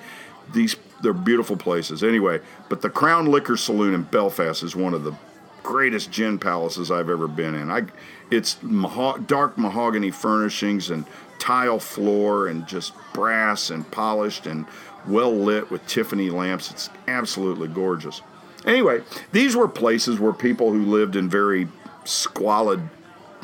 [0.53, 2.03] These they're beautiful places.
[2.03, 5.15] Anyway, but the Crown Liquor Saloon in Belfast is one of the
[5.63, 7.71] greatest gin palaces I've ever been in.
[7.71, 7.83] I,
[8.31, 11.05] it's maho- dark mahogany furnishings and
[11.39, 14.67] tile floor and just brass and polished and
[15.07, 16.71] well lit with Tiffany lamps.
[16.71, 18.23] It's absolutely gorgeous.
[18.65, 21.69] Anyway, these were places where people who lived in very
[22.05, 22.81] squalid,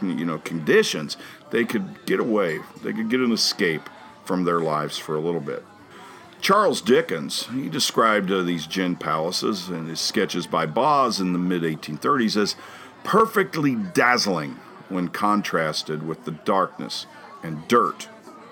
[0.02, 1.16] you know, conditions,
[1.50, 2.60] they could get away.
[2.82, 3.88] They could get an escape
[4.24, 5.64] from their lives for a little bit.
[6.40, 11.38] Charles Dickens, he described uh, these gin palaces in his sketches by Boz in the
[11.38, 12.56] mid 1830s as
[13.02, 17.06] perfectly dazzling when contrasted with the darkness
[17.42, 18.08] and dirt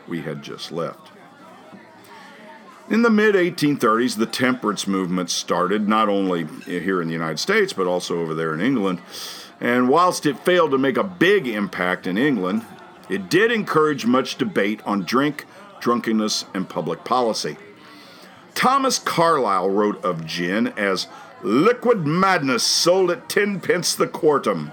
[0.09, 1.02] we had just left.
[2.93, 7.73] In the mid 1830s, the temperance movement started, not only here in the United States,
[7.73, 9.01] but also over there in England.
[9.63, 12.67] And whilst it failed to make a big impact in England,
[13.09, 15.47] it did encourage much debate on drink,
[15.81, 17.57] drunkenness, and public policy.
[18.55, 21.07] Thomas Carlyle wrote of gin as
[21.43, 24.71] liquid madness sold at 10 pence the quartern.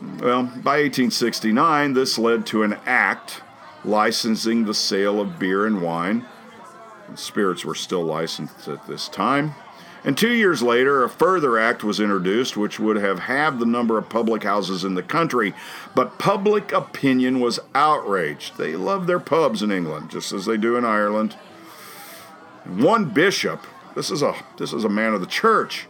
[0.00, 3.42] Well, by 1869, this led to an act
[3.84, 6.24] licensing the sale of beer and wine
[7.14, 9.54] Spirits were still licensed at this time.
[10.02, 13.98] And two years later, a further act was introduced which would have halved the number
[13.98, 15.52] of public houses in the country.
[15.94, 18.56] But public opinion was outraged.
[18.56, 21.34] They love their pubs in England, just as they do in Ireland.
[22.64, 25.86] One bishop, this is a, this is a man of the church,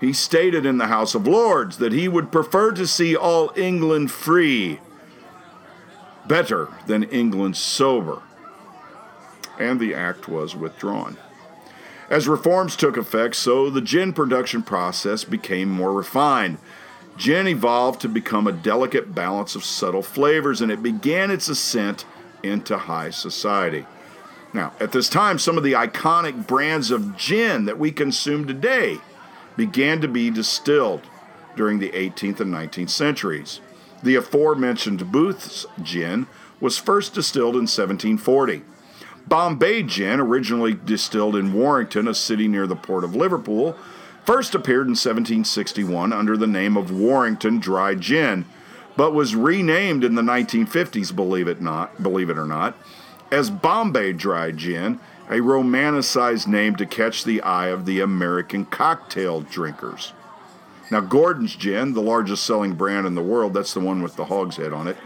[0.00, 4.10] he stated in the House of Lords that he would prefer to see all England
[4.10, 4.80] free,
[6.26, 8.22] better than England sober
[9.60, 11.16] and the act was withdrawn.
[12.08, 16.58] As reforms took effect, so the gin production process became more refined.
[17.16, 22.04] Gin evolved to become a delicate balance of subtle flavors, and it began its ascent
[22.42, 23.86] into high society.
[24.52, 28.98] Now, at this time, some of the iconic brands of gin that we consume today
[29.56, 31.02] began to be distilled
[31.54, 33.60] during the 18th and 19th centuries.
[34.02, 36.26] The aforementioned Booth's gin
[36.60, 38.62] was first distilled in 1740.
[39.28, 43.76] Bombay gin, originally distilled in Warrington, a city near the port of Liverpool,
[44.24, 48.44] first appeared in 1761 under the name of Warrington Dry Gin,
[48.96, 52.76] but was renamed in the 1950s, believe it not, believe it or not,
[53.30, 59.40] as Bombay Dry Gin, a romanticized name to catch the eye of the American cocktail
[59.42, 60.12] drinkers.
[60.90, 64.24] Now, Gordon's Gin, the largest selling brand in the world, that's the one with the
[64.24, 64.96] hog's head on it,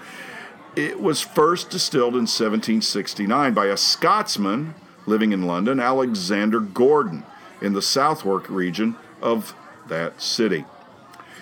[0.77, 4.75] it was first distilled in 1769 by a Scotsman
[5.07, 7.25] living in London, Alexander Gordon,
[7.61, 9.55] in the Southwark region of
[9.89, 10.65] that city.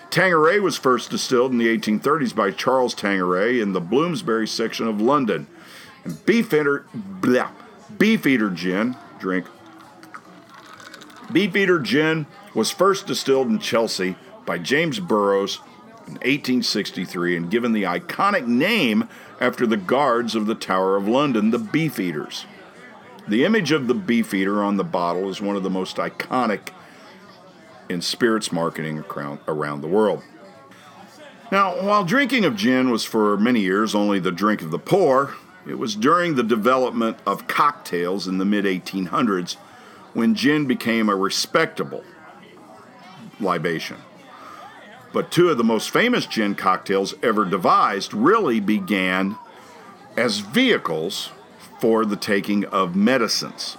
[0.09, 5.01] Tanqueray was first distilled in the 1830s by Charles Tanqueray in the Bloomsbury section of
[5.01, 5.47] London.
[6.03, 7.49] And Beefeater, blah,
[7.97, 9.47] Beefeater gin, drink.
[11.31, 14.15] Beefeater gin was first distilled in Chelsea
[14.45, 15.59] by James Burroughs
[16.07, 19.07] in 1863 and given the iconic name
[19.39, 22.45] after the guards of the Tower of London, the Beefeaters.
[23.27, 26.69] The image of the Beefeater on the bottle is one of the most iconic
[27.89, 29.03] in spirits marketing
[29.47, 30.23] around the world.
[31.51, 35.35] Now, while drinking of gin was for many years only the drink of the poor,
[35.67, 39.55] it was during the development of cocktails in the mid 1800s
[40.13, 42.03] when gin became a respectable
[43.39, 43.97] libation.
[45.13, 49.37] But two of the most famous gin cocktails ever devised really began
[50.17, 51.31] as vehicles
[51.79, 53.77] for the taking of medicines.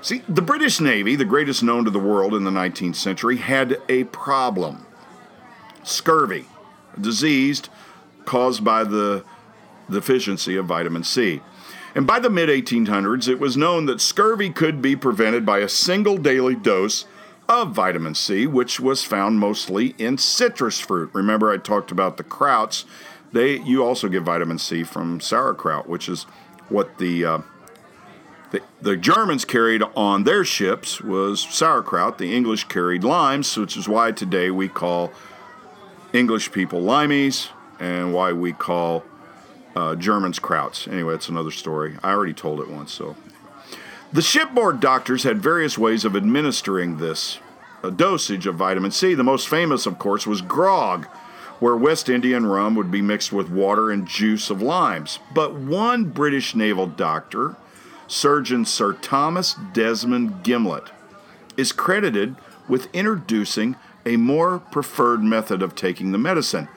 [0.00, 3.78] See, the British Navy, the greatest known to the world in the 19th century, had
[3.88, 4.86] a problem
[5.82, 6.46] scurvy,
[6.96, 7.62] a disease
[8.24, 9.24] caused by the
[9.90, 11.42] deficiency of vitamin C.
[11.94, 15.68] And by the mid 1800s, it was known that scurvy could be prevented by a
[15.68, 17.04] single daily dose
[17.48, 21.10] of vitamin C, which was found mostly in citrus fruit.
[21.12, 22.84] Remember, I talked about the krauts.
[23.32, 26.24] They, you also get vitamin C from sauerkraut, which is
[26.68, 27.38] what the uh,
[28.52, 32.18] The, the Germans carried on their ships was sauerkraut.
[32.18, 35.10] The English carried limes, which is why today we call
[36.12, 37.48] English people limeys
[37.80, 39.02] and why we call
[39.74, 40.86] uh, Germans krauts.
[40.86, 41.96] Anyway, it's another story.
[42.04, 43.16] I already told it once, so.
[44.14, 47.40] The shipboard doctors had various ways of administering this
[47.82, 49.12] uh, dosage of vitamin C.
[49.12, 51.06] The most famous, of course, was grog,
[51.58, 55.18] where West Indian rum would be mixed with water and juice of limes.
[55.34, 57.56] But one British naval doctor,
[58.06, 60.90] Surgeon Sir Thomas Desmond Gimlette,
[61.56, 62.36] is credited
[62.68, 63.74] with introducing
[64.06, 66.68] a more preferred method of taking the medicine.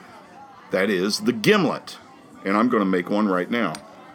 [0.72, 1.98] That is the gimlet.
[2.44, 3.74] And I'm going to make one right now.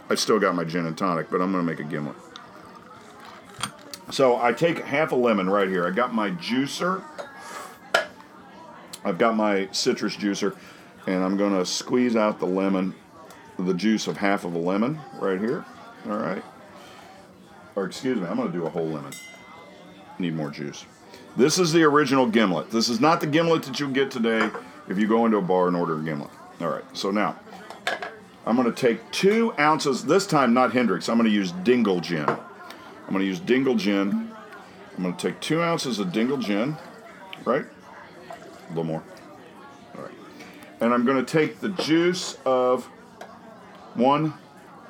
[0.10, 2.18] I still got my gin and tonic, but I'm going to make a gimlet.
[4.14, 5.88] So I take half a lemon right here.
[5.88, 7.04] I got my juicer.
[9.04, 10.56] I've got my citrus juicer,
[11.08, 12.94] and I'm going to squeeze out the lemon,
[13.58, 15.66] the juice of half of a lemon right here.
[16.06, 16.44] All right.
[17.76, 19.14] Or excuse me, I'm going to do a whole lemon.
[20.20, 20.86] Need more juice.
[21.36, 22.70] This is the original gimlet.
[22.70, 24.48] This is not the gimlet that you'll get today
[24.88, 26.30] if you go into a bar and order a gimlet.
[26.62, 27.36] All right, so now
[28.46, 32.00] I'm going to take two ounces, this time not Hendrick's, I'm going to use Dingle
[32.00, 32.28] Gin.
[33.06, 34.32] I'm going to use Dingle Gin.
[34.98, 36.78] I'm going to take two ounces of Dingle Gin,
[37.46, 37.66] right?
[38.30, 39.04] A little more.
[39.96, 40.14] All right.
[40.80, 42.86] And I'm going to take the juice of
[43.96, 44.34] one,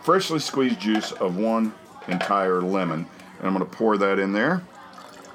[0.02, 1.74] freshly squeezed juice of one
[2.08, 3.06] entire lemon,
[3.38, 4.64] and I'm going to pour that in there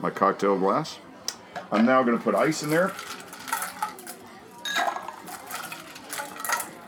[0.01, 0.99] my cocktail glass.
[1.73, 2.93] I'm now going to put ice in there.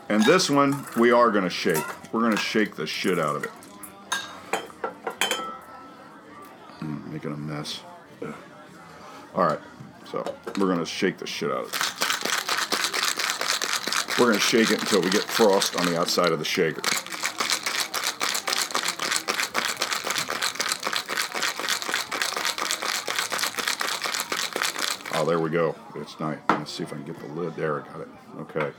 [0.09, 1.83] And this one, we are going to shake.
[2.11, 3.51] We're going to shake the shit out of it.
[6.79, 7.81] Mm, making a mess.
[9.35, 9.59] All right,
[10.09, 10.23] so
[10.57, 11.79] we're to shake the shit out of it.
[14.19, 16.81] We're to shake it until we get frost on the outside of the shaker.
[25.13, 25.75] Oh, there we go.
[25.95, 26.39] It's nice.
[26.49, 27.55] Let's see if I can get the lid.
[27.55, 28.07] There, I got it.
[28.39, 28.71] Okay.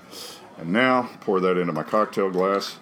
[0.58, 2.78] And now pour that into my cocktail glass.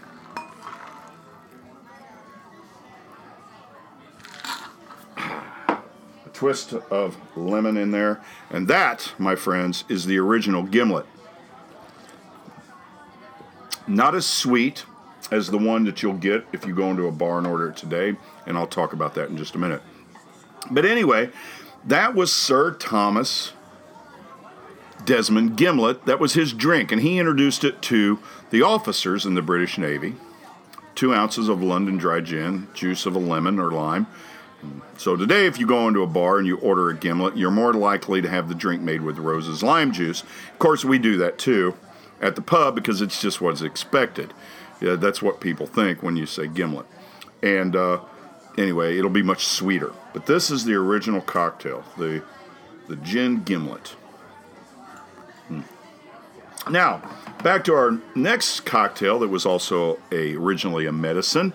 [6.40, 8.18] Twist of lemon in there.
[8.48, 11.04] And that, my friends, is the original gimlet.
[13.86, 14.86] Not as sweet
[15.30, 17.76] as the one that you'll get if you go into a bar and order it
[17.76, 18.16] today.
[18.46, 19.82] And I'll talk about that in just a minute.
[20.70, 21.28] But anyway,
[21.84, 23.52] that was Sir Thomas
[25.04, 26.06] Desmond Gimlette.
[26.06, 28.18] That was his drink, and he introduced it to
[28.48, 30.14] the officers in the British Navy.
[30.94, 34.06] Two ounces of London dry gin, juice of a lemon or lime.
[34.98, 37.72] So today, if you go into a bar and you order a gimlet, you're more
[37.72, 40.22] likely to have the drink made with Rose's lime juice.
[40.22, 41.74] Of course, we do that too
[42.20, 44.34] at the pub because it's just what's expected.
[44.80, 46.86] Yeah, that's what people think when you say gimlet.
[47.42, 48.00] And uh,
[48.58, 49.92] anyway, it'll be much sweeter.
[50.12, 52.22] But this is the original cocktail, the
[52.88, 53.88] the gin gimlet.
[55.48, 55.60] Hmm.
[56.68, 57.02] Now,
[57.42, 61.52] back to our next cocktail that was also a, originally a medicine.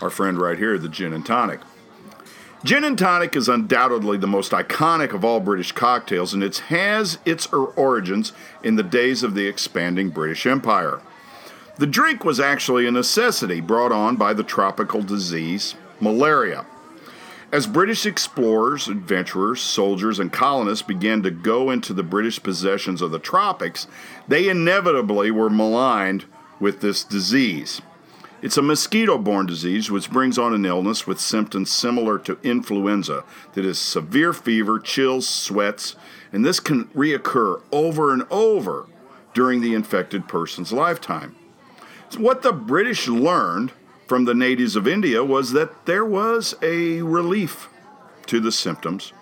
[0.00, 1.60] Our friend right here, the gin and tonic.
[2.64, 7.18] Gin and tonic is undoubtedly the most iconic of all British cocktails, and it has
[7.24, 8.32] its origins
[8.62, 11.00] in the days of the expanding British Empire.
[11.78, 16.66] The drink was actually a necessity brought on by the tropical disease malaria.
[17.50, 23.10] As British explorers, adventurers, soldiers, and colonists began to go into the British possessions of
[23.10, 23.86] the tropics,
[24.26, 26.26] they inevitably were maligned
[26.60, 27.80] with this disease.
[28.40, 33.24] It's a mosquito borne disease which brings on an illness with symptoms similar to influenza
[33.54, 35.96] that is severe fever, chills, sweats,
[36.32, 38.86] and this can reoccur over and over
[39.34, 41.34] during the infected person's lifetime.
[42.16, 43.72] What the British learned
[44.06, 47.68] from the natives of India was that there was a relief
[48.26, 49.12] to the symptoms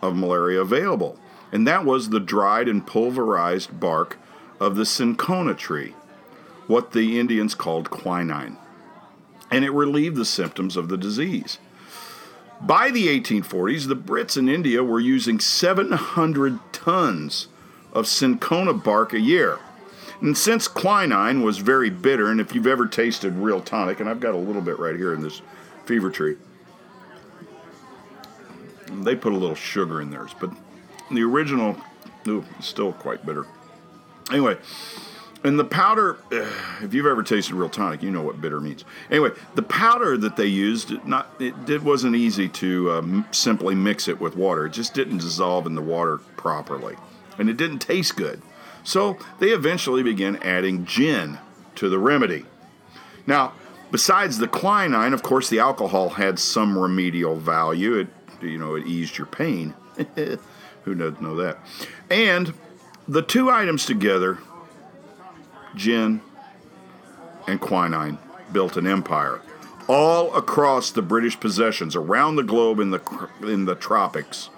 [0.00, 1.18] of malaria available,
[1.50, 4.16] and that was the dried and pulverized bark
[4.60, 5.94] of the cinchona tree,
[6.68, 8.56] what the Indians called quinine,
[9.50, 11.58] and it relieved the symptoms of the disease.
[12.60, 17.48] By the 1840s, the Brits in India were using 700 tons
[17.92, 19.58] of cinchona bark a year.
[20.20, 24.20] And since quinine was very bitter, and if you've ever tasted real tonic, and I've
[24.20, 25.40] got a little bit right here in this
[25.86, 26.36] fever tree,
[28.90, 30.50] they put a little sugar in theirs, but
[31.10, 31.76] the original,
[32.26, 33.46] ooh, still quite bitter.
[34.30, 34.58] Anyway,
[35.44, 38.84] and the powder, if you've ever tasted real tonic, you know what bitter means.
[39.10, 44.08] Anyway, the powder that they used, not it, it wasn't easy to um, simply mix
[44.08, 44.66] it with water.
[44.66, 46.96] It just didn't dissolve in the water properly,
[47.38, 48.42] and it didn't taste good.
[48.84, 51.38] So they eventually began adding gin
[51.76, 52.46] to the remedy.
[53.26, 53.52] Now,
[53.90, 57.94] Besides the quinine, of course, the alcohol had some remedial value.
[57.94, 58.08] It,
[58.42, 59.74] you know, it eased your pain.
[60.84, 61.58] Who doesn't know that?
[62.10, 62.52] And
[63.06, 64.38] the two items together,
[65.74, 66.20] gin
[67.46, 68.18] and quinine,
[68.52, 69.40] built an empire
[69.88, 74.50] all across the British possessions, around the globe in the in the tropics.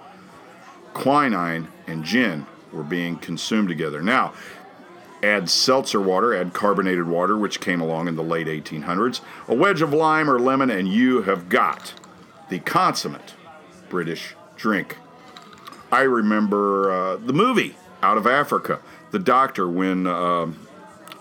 [0.93, 4.01] Quinine and gin were being consumed together.
[4.01, 4.33] Now,
[5.23, 9.81] add seltzer water, add carbonated water, which came along in the late 1800s, a wedge
[9.81, 11.93] of lime or lemon, and you have got
[12.49, 13.35] the consummate
[13.89, 14.97] British drink.
[15.91, 18.79] I remember uh, the movie Out of Africa,
[19.11, 20.47] the doctor, when uh,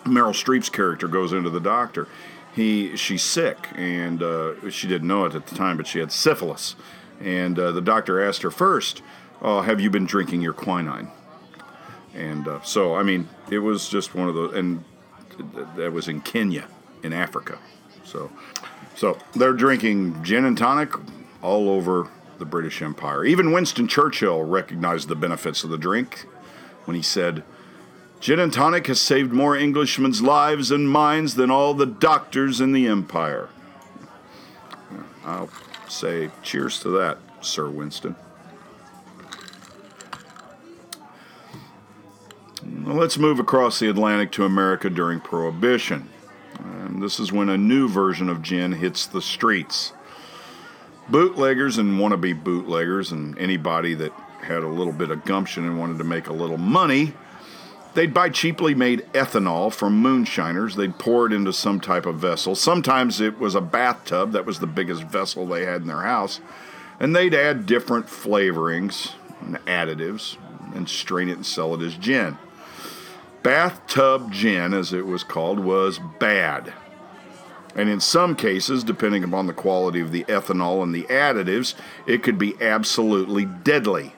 [0.05, 2.09] Meryl Streep's character goes into the doctor.
[2.55, 6.11] He, she's sick, and uh, she didn't know it at the time, but she had
[6.11, 6.75] syphilis.
[7.21, 9.03] And uh, the doctor asked her first,
[9.41, 11.11] uh, "Have you been drinking your quinine?"
[12.15, 14.85] And uh, so, I mean, it was just one of those, and
[15.77, 16.67] that was in Kenya,
[17.03, 17.59] in Africa.
[18.05, 18.31] So,
[18.97, 20.93] so they're drinking gin and tonic
[21.43, 23.25] all over the British Empire.
[23.25, 26.27] Even Winston Churchill recognized the benefits of the drink
[26.85, 27.45] when he said,
[28.21, 32.73] Gin and tonic has saved more Englishmen's lives and minds than all the doctors in
[32.73, 33.49] the empire.
[35.25, 35.49] I'll
[35.89, 38.15] say cheers to that, Sir Winston.
[42.85, 46.11] Well, let's move across the Atlantic to America during Prohibition.
[46.59, 49.95] And this is when a new version of gin hits the streets.
[51.09, 54.13] Bootleggers and wannabe bootleggers, and anybody that
[54.43, 57.15] had a little bit of gumption and wanted to make a little money,
[57.95, 60.77] they'd buy cheaply made ethanol from moonshiners.
[60.77, 62.55] They'd pour it into some type of vessel.
[62.55, 66.41] Sometimes it was a bathtub, that was the biggest vessel they had in their house.
[66.99, 70.37] And they'd add different flavorings and additives
[70.75, 72.39] and strain it and sell it as gin.
[73.43, 76.73] Bathtub gin, as it was called, was bad.
[77.75, 81.75] And in some cases, depending upon the quality of the ethanol and the additives,
[82.07, 84.13] it could be absolutely deadly.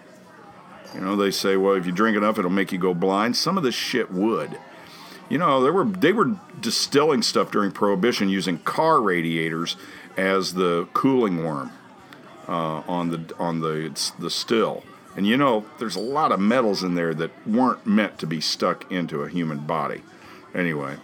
[0.95, 3.37] You know, they say, well, if you drink enough, it'll make you go blind.
[3.37, 4.59] Some of this shit would.
[5.29, 9.77] You know, they were they were distilling stuff during Prohibition using car radiators
[10.17, 11.73] as the cooling worm
[12.49, 14.85] uh, on the on the the still.
[15.17, 18.41] And you know, there's a lot of metals in there that weren't meant to be
[18.41, 20.03] stuck into a human body.
[20.55, 20.97] Anyway,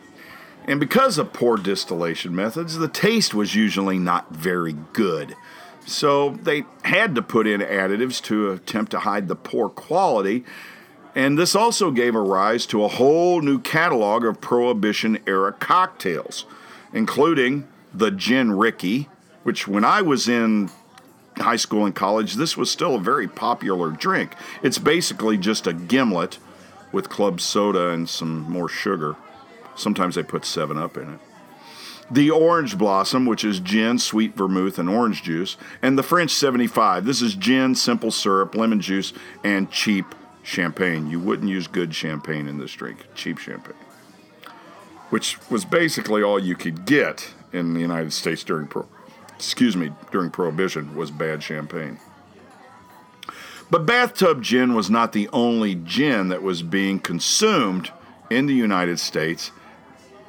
[0.66, 5.34] and because of poor distillation methods, the taste was usually not very good.
[5.89, 10.45] So they had to put in additives to attempt to hide the poor quality.
[11.14, 16.45] And this also gave a rise to a whole new catalog of Prohibition era cocktails,
[16.93, 19.09] including the Gin Rickey,
[19.45, 20.68] which when I was in
[21.39, 24.34] high school and college, this was still a very popular drink.
[24.62, 26.39] It's basically just a gimlet
[26.93, 29.16] with club soda and some more sugar.
[29.74, 31.20] Sometimes they put 7 Up in it
[32.11, 37.05] the Orange Blossom, which is gin, sweet vermouth, and orange juice, and the French 75.
[37.05, 39.13] This is gin, simple syrup, lemon juice,
[39.45, 41.11] and cheap champagne.
[41.11, 43.75] You wouldn't use good champagne in this drink, cheap champagne,
[45.11, 48.89] which was basically all you could get in the United States during pro-
[49.35, 51.99] excuse me during Prohibition was bad champagne.
[53.71, 57.91] But bathtub gin was not the only gin that was being consumed
[58.31, 59.53] in the United States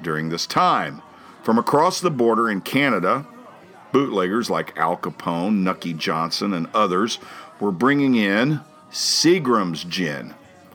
[0.01, 1.01] during this time.
[1.43, 3.25] From across the border in Canada,
[3.91, 7.17] bootleggers like Al Capone, Nucky Johnson, and others
[7.59, 8.61] were bringing in
[8.91, 10.33] Seagram's gin,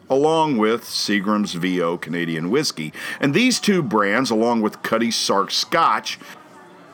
[0.08, 2.92] along with Seagram's VO Canadian whiskey.
[3.20, 6.18] And these two brands, along with Cutty Sark Scotch,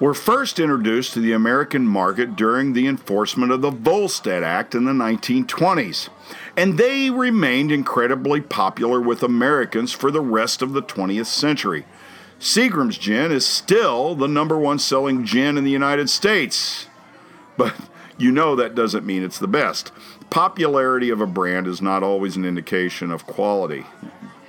[0.00, 4.86] were first introduced to the American market during the enforcement of the Volstead Act in
[4.86, 6.08] the 1920s.
[6.56, 11.84] And they remained incredibly popular with Americans for the rest of the 20th century.
[12.40, 16.86] Seagram's gin is still the number one selling gin in the United States.
[17.58, 17.74] But
[18.16, 19.92] you know that doesn't mean it's the best.
[20.30, 23.84] Popularity of a brand is not always an indication of quality.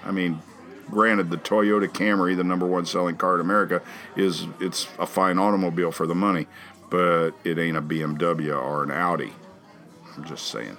[0.06, 0.42] I mean,
[0.90, 3.82] granted, the Toyota Camry, the number one selling car in America,
[4.16, 6.48] is it's a fine automobile for the money,
[6.90, 9.34] but it ain't a BMW or an Audi.
[10.16, 10.78] I'm just saying.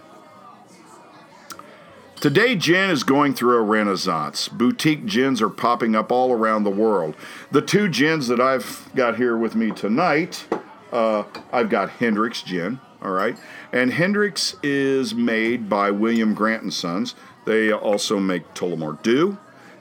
[2.23, 4.47] Today, gin is going through a renaissance.
[4.47, 7.17] Boutique gins are popping up all around the world.
[7.51, 10.47] The two gins that I've got here with me tonight,
[10.93, 13.37] uh, I've got Hendrick's gin, all right,
[13.73, 17.17] and Hendrick's is made by William Grant and Sons.
[17.45, 19.37] They also make Tullamore Dew,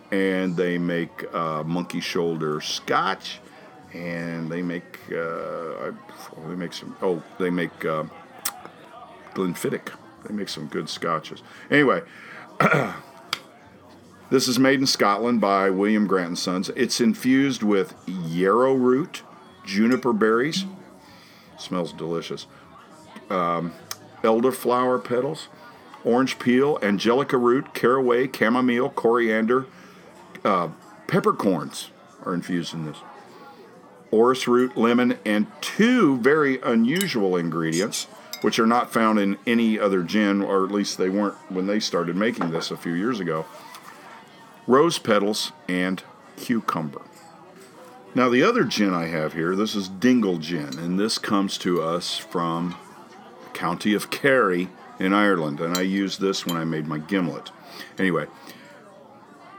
[0.10, 3.40] and they make uh, Monkey Shoulder Scotch,
[3.94, 5.92] and they make uh,
[6.48, 6.98] they make some.
[7.04, 8.06] Oh, they make uh,
[9.36, 9.92] Glenfiddich.
[10.26, 11.42] They make some good scotches.
[11.70, 12.02] Anyway,
[14.30, 16.70] this is made in Scotland by William Grant and Sons.
[16.76, 19.24] It's infused with yarrow root,
[19.66, 20.66] juniper berries.
[21.58, 22.48] Smells delicious.
[23.30, 23.74] Um,
[24.24, 25.48] elderflower petals,
[26.04, 29.66] orange peel, angelica root, caraway, chamomile, coriander,
[30.44, 30.70] uh,
[31.08, 31.90] peppercorns
[32.26, 32.98] are infused in this.
[34.12, 38.08] Orris root, lemon, and two very unusual ingredients,
[38.42, 41.80] which are not found in any other gin, or at least they weren't when they
[41.80, 43.46] started making this a few years ago
[44.68, 46.04] rose petals and
[46.38, 47.02] cucumber.
[48.14, 51.82] Now, the other gin I have here, this is Dingle Gin, and this comes to
[51.82, 52.76] us from
[53.54, 54.70] county of Kerry
[55.00, 57.52] in Ireland, and I used this when I made my gimlet.
[57.98, 58.28] Anyway,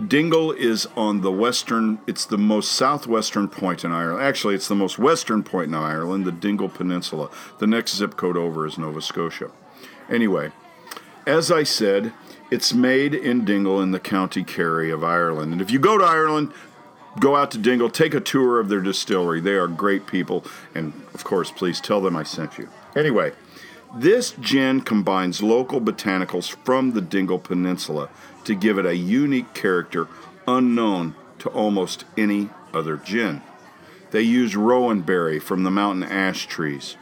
[0.06, 4.24] Dingle is on the western, it's the most southwestern point in Ireland.
[4.24, 7.28] Actually, it's the most western point in Ireland, the Dingle Peninsula.
[7.58, 9.50] The next zip code over is Nova Scotia.
[10.08, 10.50] Anyway,
[11.26, 12.12] as I said,
[12.50, 15.52] it's made in Dingle in the County Kerry of Ireland.
[15.52, 16.52] And if you go to Ireland,
[17.20, 19.40] go out to Dingle, take a tour of their distillery.
[19.40, 20.44] They are great people.
[20.74, 22.68] And of course, please tell them I sent you.
[22.96, 23.32] Anyway,
[23.94, 28.08] this gin combines local botanicals from the Dingle Peninsula
[28.44, 30.08] to give it a unique character
[30.46, 33.42] unknown to almost any other gin.
[34.10, 36.96] They use rowan berry from the mountain ash trees.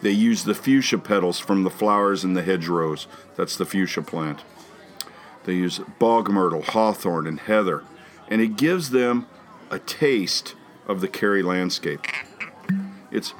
[0.00, 3.06] They use the fuchsia petals from the flowers in the hedgerows.
[3.36, 4.42] That's the fuchsia plant.
[5.44, 7.82] They use bog myrtle, hawthorn, and heather.
[8.28, 9.26] And it gives them
[9.70, 10.54] a taste
[10.86, 12.00] of the Kerry landscape.
[13.10, 13.34] It's,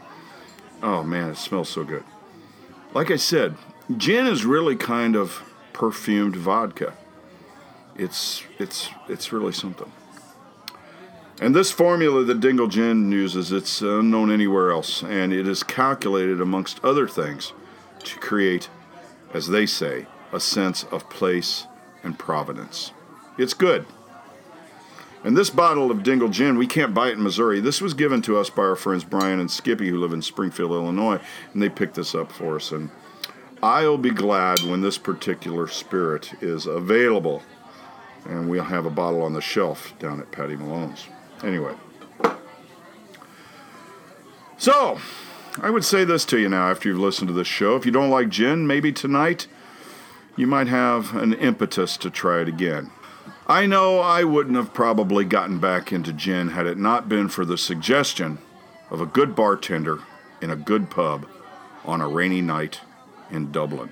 [0.83, 2.05] oh man, it smells so good.
[2.95, 3.57] Like I said,
[3.97, 6.95] gin is really kind of perfumed vodka.
[7.97, 9.93] It's it's it's really something.
[11.41, 16.41] And this formula that Dingle Gin uses, it's unknown anywhere else, and it is calculated,
[16.41, 17.53] amongst other things,
[18.03, 18.69] to create,
[19.33, 21.67] as they say, a sense of place
[22.03, 22.93] and providence.
[23.39, 23.87] It's good.
[25.25, 27.61] And this bottle of Dingle Gin, we can't buy it in Missouri.
[27.61, 30.71] This was given to us by our friends Brian and Skippy, who live in Springfield,
[30.71, 31.21] Illinois,
[31.53, 32.71] and they picked this up for us.
[32.71, 32.91] And
[33.63, 37.43] I'll be glad when this particular spirit is available,
[38.27, 41.09] and we'll have a bottle on the shelf down at Patty Malone's.
[41.43, 41.75] Anyway.
[44.57, 44.99] So,
[45.61, 47.75] I would say this to you now after you've listened to this show.
[47.75, 49.49] If you don't like gin, maybe tonight
[50.37, 52.93] you might have an impetus to try it again.
[53.49, 57.47] I know I wouldn't have probably gotten back into gin had it not been for
[57.47, 58.39] the suggestion
[58.91, 60.01] of a good bartender
[60.43, 61.27] in a good pub
[61.85, 62.83] on a rainy night
[63.31, 63.91] in Dublin.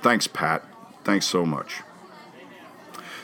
[0.00, 0.64] Thanks, Pat.
[1.04, 1.82] Thanks so much.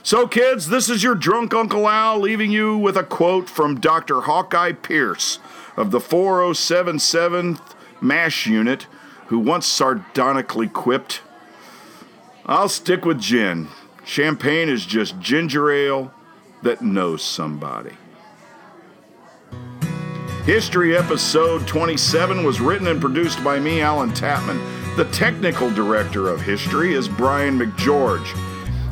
[0.02, 4.22] So, kids, this is your drunk Uncle Al leaving you with a quote from Dr.
[4.22, 5.38] Hawkeye Pierce
[5.76, 8.86] of the 4077th MASH unit,
[9.26, 11.22] who once sardonically quipped,
[12.44, 13.68] I'll stick with gin.
[14.08, 16.10] Champagne is just ginger ale
[16.62, 17.94] that knows somebody.
[20.46, 24.58] History episode 27 was written and produced by me, Alan Tapman.
[24.96, 28.26] The technical director of History is Brian McGeorge.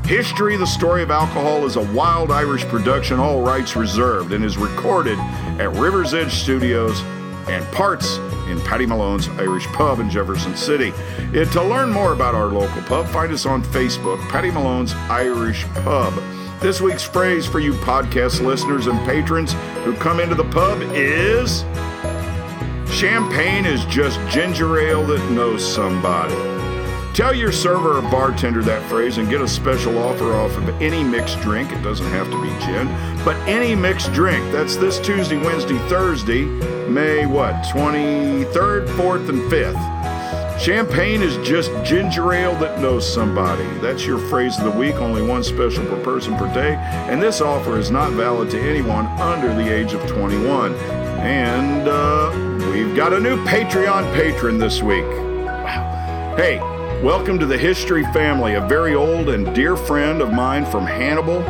[0.05, 4.59] History, the story of alcohol, is a wild Irish production, all rights reserved, and is
[4.59, 5.19] recorded
[5.59, 7.01] at River's Edge Studios
[7.49, 8.19] and parts
[8.49, 10.93] in Patty Malone's Irish Pub in Jefferson City.
[11.33, 15.65] It, to learn more about our local pub, find us on Facebook, Patty Malone's Irish
[15.75, 16.15] Pub.
[16.61, 19.53] This week's phrase for you podcast listeners and patrons
[19.85, 21.65] who come into the pub is
[22.91, 26.46] Champagne is just ginger ale that knows somebody.
[27.17, 31.03] Tell your server or bartender that phrase and get a special offer off of any
[31.03, 31.73] mixed drink.
[31.73, 32.89] It doesn't have to be gin,
[33.25, 34.53] but any mixed drink.
[34.53, 36.45] That's this Tuesday, Wednesday, Thursday,
[36.91, 37.55] May what?
[37.73, 40.61] 23rd, 4th, and 5th.
[40.61, 43.65] Champagne is just ginger ale that knows somebody.
[43.79, 47.41] That's your phrase of the week, only one special per person per day, and this
[47.41, 50.75] offer is not valid to anyone under the age of 21.
[50.75, 55.07] And uh, we've got a new Patreon patron this week.
[55.07, 56.35] Wow.
[56.37, 60.87] Hey, Welcome to the History family, a very old and dear friend of mine from
[60.87, 61.41] Hannibal,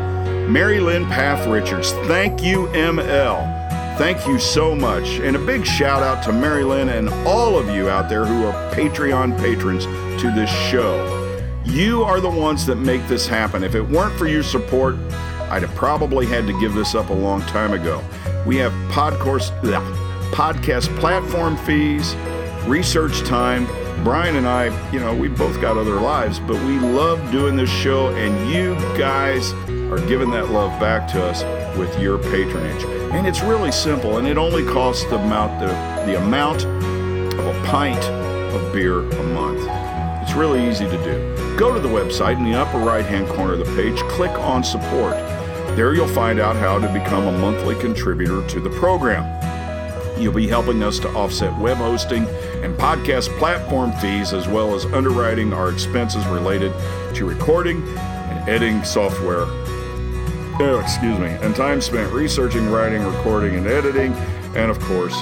[0.48, 1.92] Mary Lynn Path Richards.
[2.08, 3.96] Thank you, ML.
[3.96, 5.20] Thank you so much.
[5.20, 8.44] And a big shout out to Mary Lynn and all of you out there who
[8.44, 9.84] are Patreon patrons
[10.20, 11.62] to this show.
[11.64, 13.62] You are the ones that make this happen.
[13.62, 14.96] If it weren't for your support,
[15.48, 18.02] I'd have probably had to give this up a long time ago.
[18.46, 19.58] We have podcast,
[20.32, 22.16] podcast platform fees,
[22.66, 23.66] research time,
[24.02, 27.70] Brian and I, you know, we both got other lives, but we love doing this
[27.70, 29.52] show, and you guys
[29.90, 31.42] are giving that love back to us
[31.78, 32.82] with your patronage.
[33.14, 35.68] And it's really simple, and it only costs the amount the,
[36.10, 39.66] the amount of a pint of beer a month.
[40.22, 41.56] It's really easy to do.
[41.56, 44.64] Go to the website in the upper right hand corner of the page, click on
[44.64, 45.14] support.
[45.76, 49.24] There you'll find out how to become a monthly contributor to the program.
[50.18, 52.26] You'll be helping us to offset web hosting
[52.62, 56.72] and podcast platform fees, as well as underwriting our expenses related
[57.14, 59.44] to recording and editing software.
[60.58, 64.14] Oh, excuse me, and time spent researching, writing, recording, and editing,
[64.56, 65.14] and of course,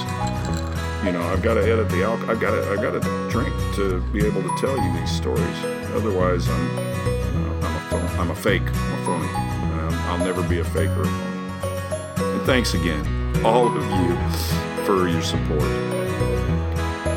[1.03, 2.31] you know, I've got to edit the alcohol.
[2.31, 5.57] I've got to, I've got to drink to be able to tell you these stories.
[5.93, 9.27] Otherwise, I'm, I'm a, phone, I'm a fake, I'm a phony.
[9.27, 11.05] Um, I'll never be a faker.
[11.05, 15.61] And thanks again, all of you for your support.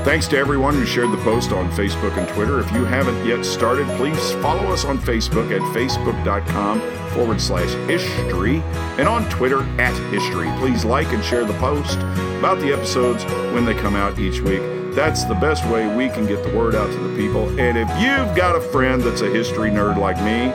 [0.04, 2.60] Thanks to everyone who shared the post on Facebook and Twitter.
[2.60, 8.62] If you haven't yet started, please follow us on Facebook at facebook.com forward slash history
[8.96, 10.50] and on Twitter at history.
[10.58, 11.98] Please like and share the post
[12.38, 14.62] about the episodes when they come out each week.
[14.94, 17.46] That's the best way we can get the word out to the people.
[17.60, 20.52] And if you've got a friend that's a history nerd like me,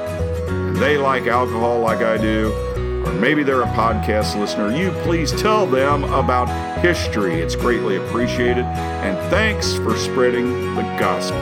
[0.74, 2.73] and they like alcohol like I do,
[3.14, 6.48] or maybe they're a podcast listener, you please tell them about
[6.80, 7.42] history.
[7.42, 8.66] It's greatly appreciated.
[8.66, 11.38] And thanks for spreading the gospel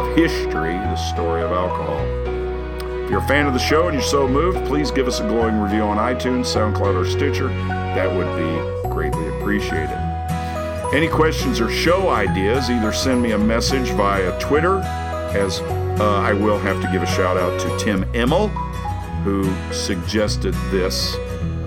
[0.00, 1.98] of history, the story of alcohol.
[3.04, 5.28] If you're a fan of the show and you're so moved, please give us a
[5.28, 7.48] glowing review on iTunes, SoundCloud, or Stitcher.
[7.48, 9.98] That would be greatly appreciated.
[10.94, 14.80] Any questions or show ideas, either send me a message via Twitter,
[15.34, 18.50] as uh, I will have to give a shout out to Tim Emmel
[19.24, 21.14] who suggested this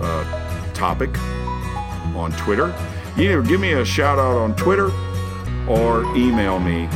[0.00, 1.18] uh, topic
[2.14, 2.74] on Twitter.
[3.16, 4.90] You either give me a shout out on Twitter
[5.68, 6.86] or email me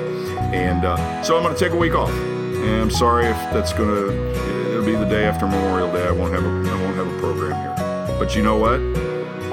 [0.52, 2.10] And uh, so I'm going to take a week off.
[2.10, 6.06] And I'm sorry if that's going to, it'll be the day after Memorial Day.
[6.06, 7.73] I won't have a, I won't have a program here.
[8.18, 8.80] But you know what?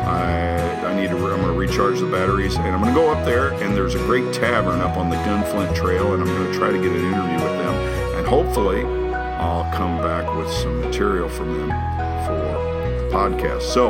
[0.02, 1.16] I, I need to.
[1.16, 3.54] I'm going to recharge the batteries, and I'm going to go up there.
[3.64, 6.72] And there's a great tavern up on the Gunflint Trail, and I'm going to try
[6.72, 7.74] to get an interview with them,
[8.18, 8.84] and hopefully,
[9.14, 11.70] I'll come back with some material from them
[12.26, 13.62] for the podcast.
[13.62, 13.90] So,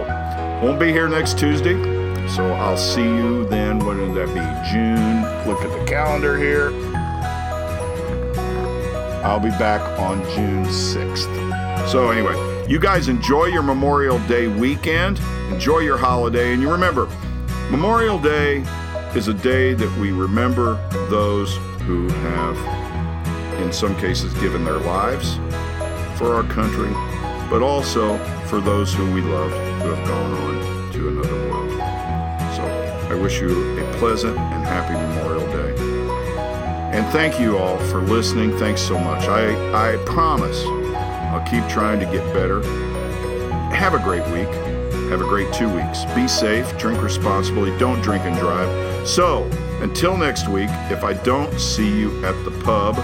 [0.62, 2.02] won't be here next Tuesday.
[2.36, 3.80] So I'll see you then.
[3.80, 4.72] When would that be?
[4.72, 5.22] June.
[5.46, 6.72] Look at the calendar here.
[9.24, 11.90] I'll be back on June 6th.
[11.90, 12.51] So anyway.
[12.68, 17.08] You guys enjoy your Memorial Day weekend, enjoy your holiday, and you remember,
[17.70, 18.64] Memorial Day
[19.14, 20.76] is a day that we remember
[21.10, 25.36] those who have, in some cases, given their lives
[26.18, 26.92] for our country,
[27.50, 31.72] but also for those who we loved who have gone on to another world.
[32.56, 32.64] So
[33.12, 35.92] I wish you a pleasant and happy Memorial Day.
[36.98, 38.58] And thank you all for listening.
[38.58, 39.24] Thanks so much.
[39.28, 40.64] I, I promise
[41.52, 42.64] keep trying to get better.
[43.76, 44.48] Have a great week.
[45.12, 46.06] Have a great two weeks.
[46.16, 49.06] Be safe, drink responsibly, don't drink and drive.
[49.06, 49.44] So,
[49.82, 52.96] until next week, if I don't see you at the pub,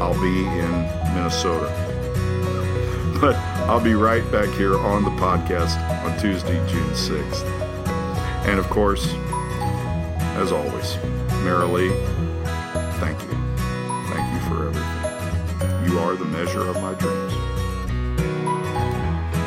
[0.00, 1.74] I'll be in Minnesota.
[3.20, 3.34] But
[3.68, 7.44] I'll be right back here on the podcast on Tuesday, June 6th.
[8.46, 9.12] And of course,
[10.38, 10.94] as always,
[11.42, 11.90] Marilee,
[13.00, 13.36] thank you.
[14.14, 15.90] Thank you for everything.
[15.90, 17.17] You are the measure of my dreams.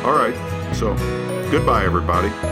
[0.04, 0.34] All right.
[0.74, 0.94] So,
[1.50, 2.51] goodbye, everybody.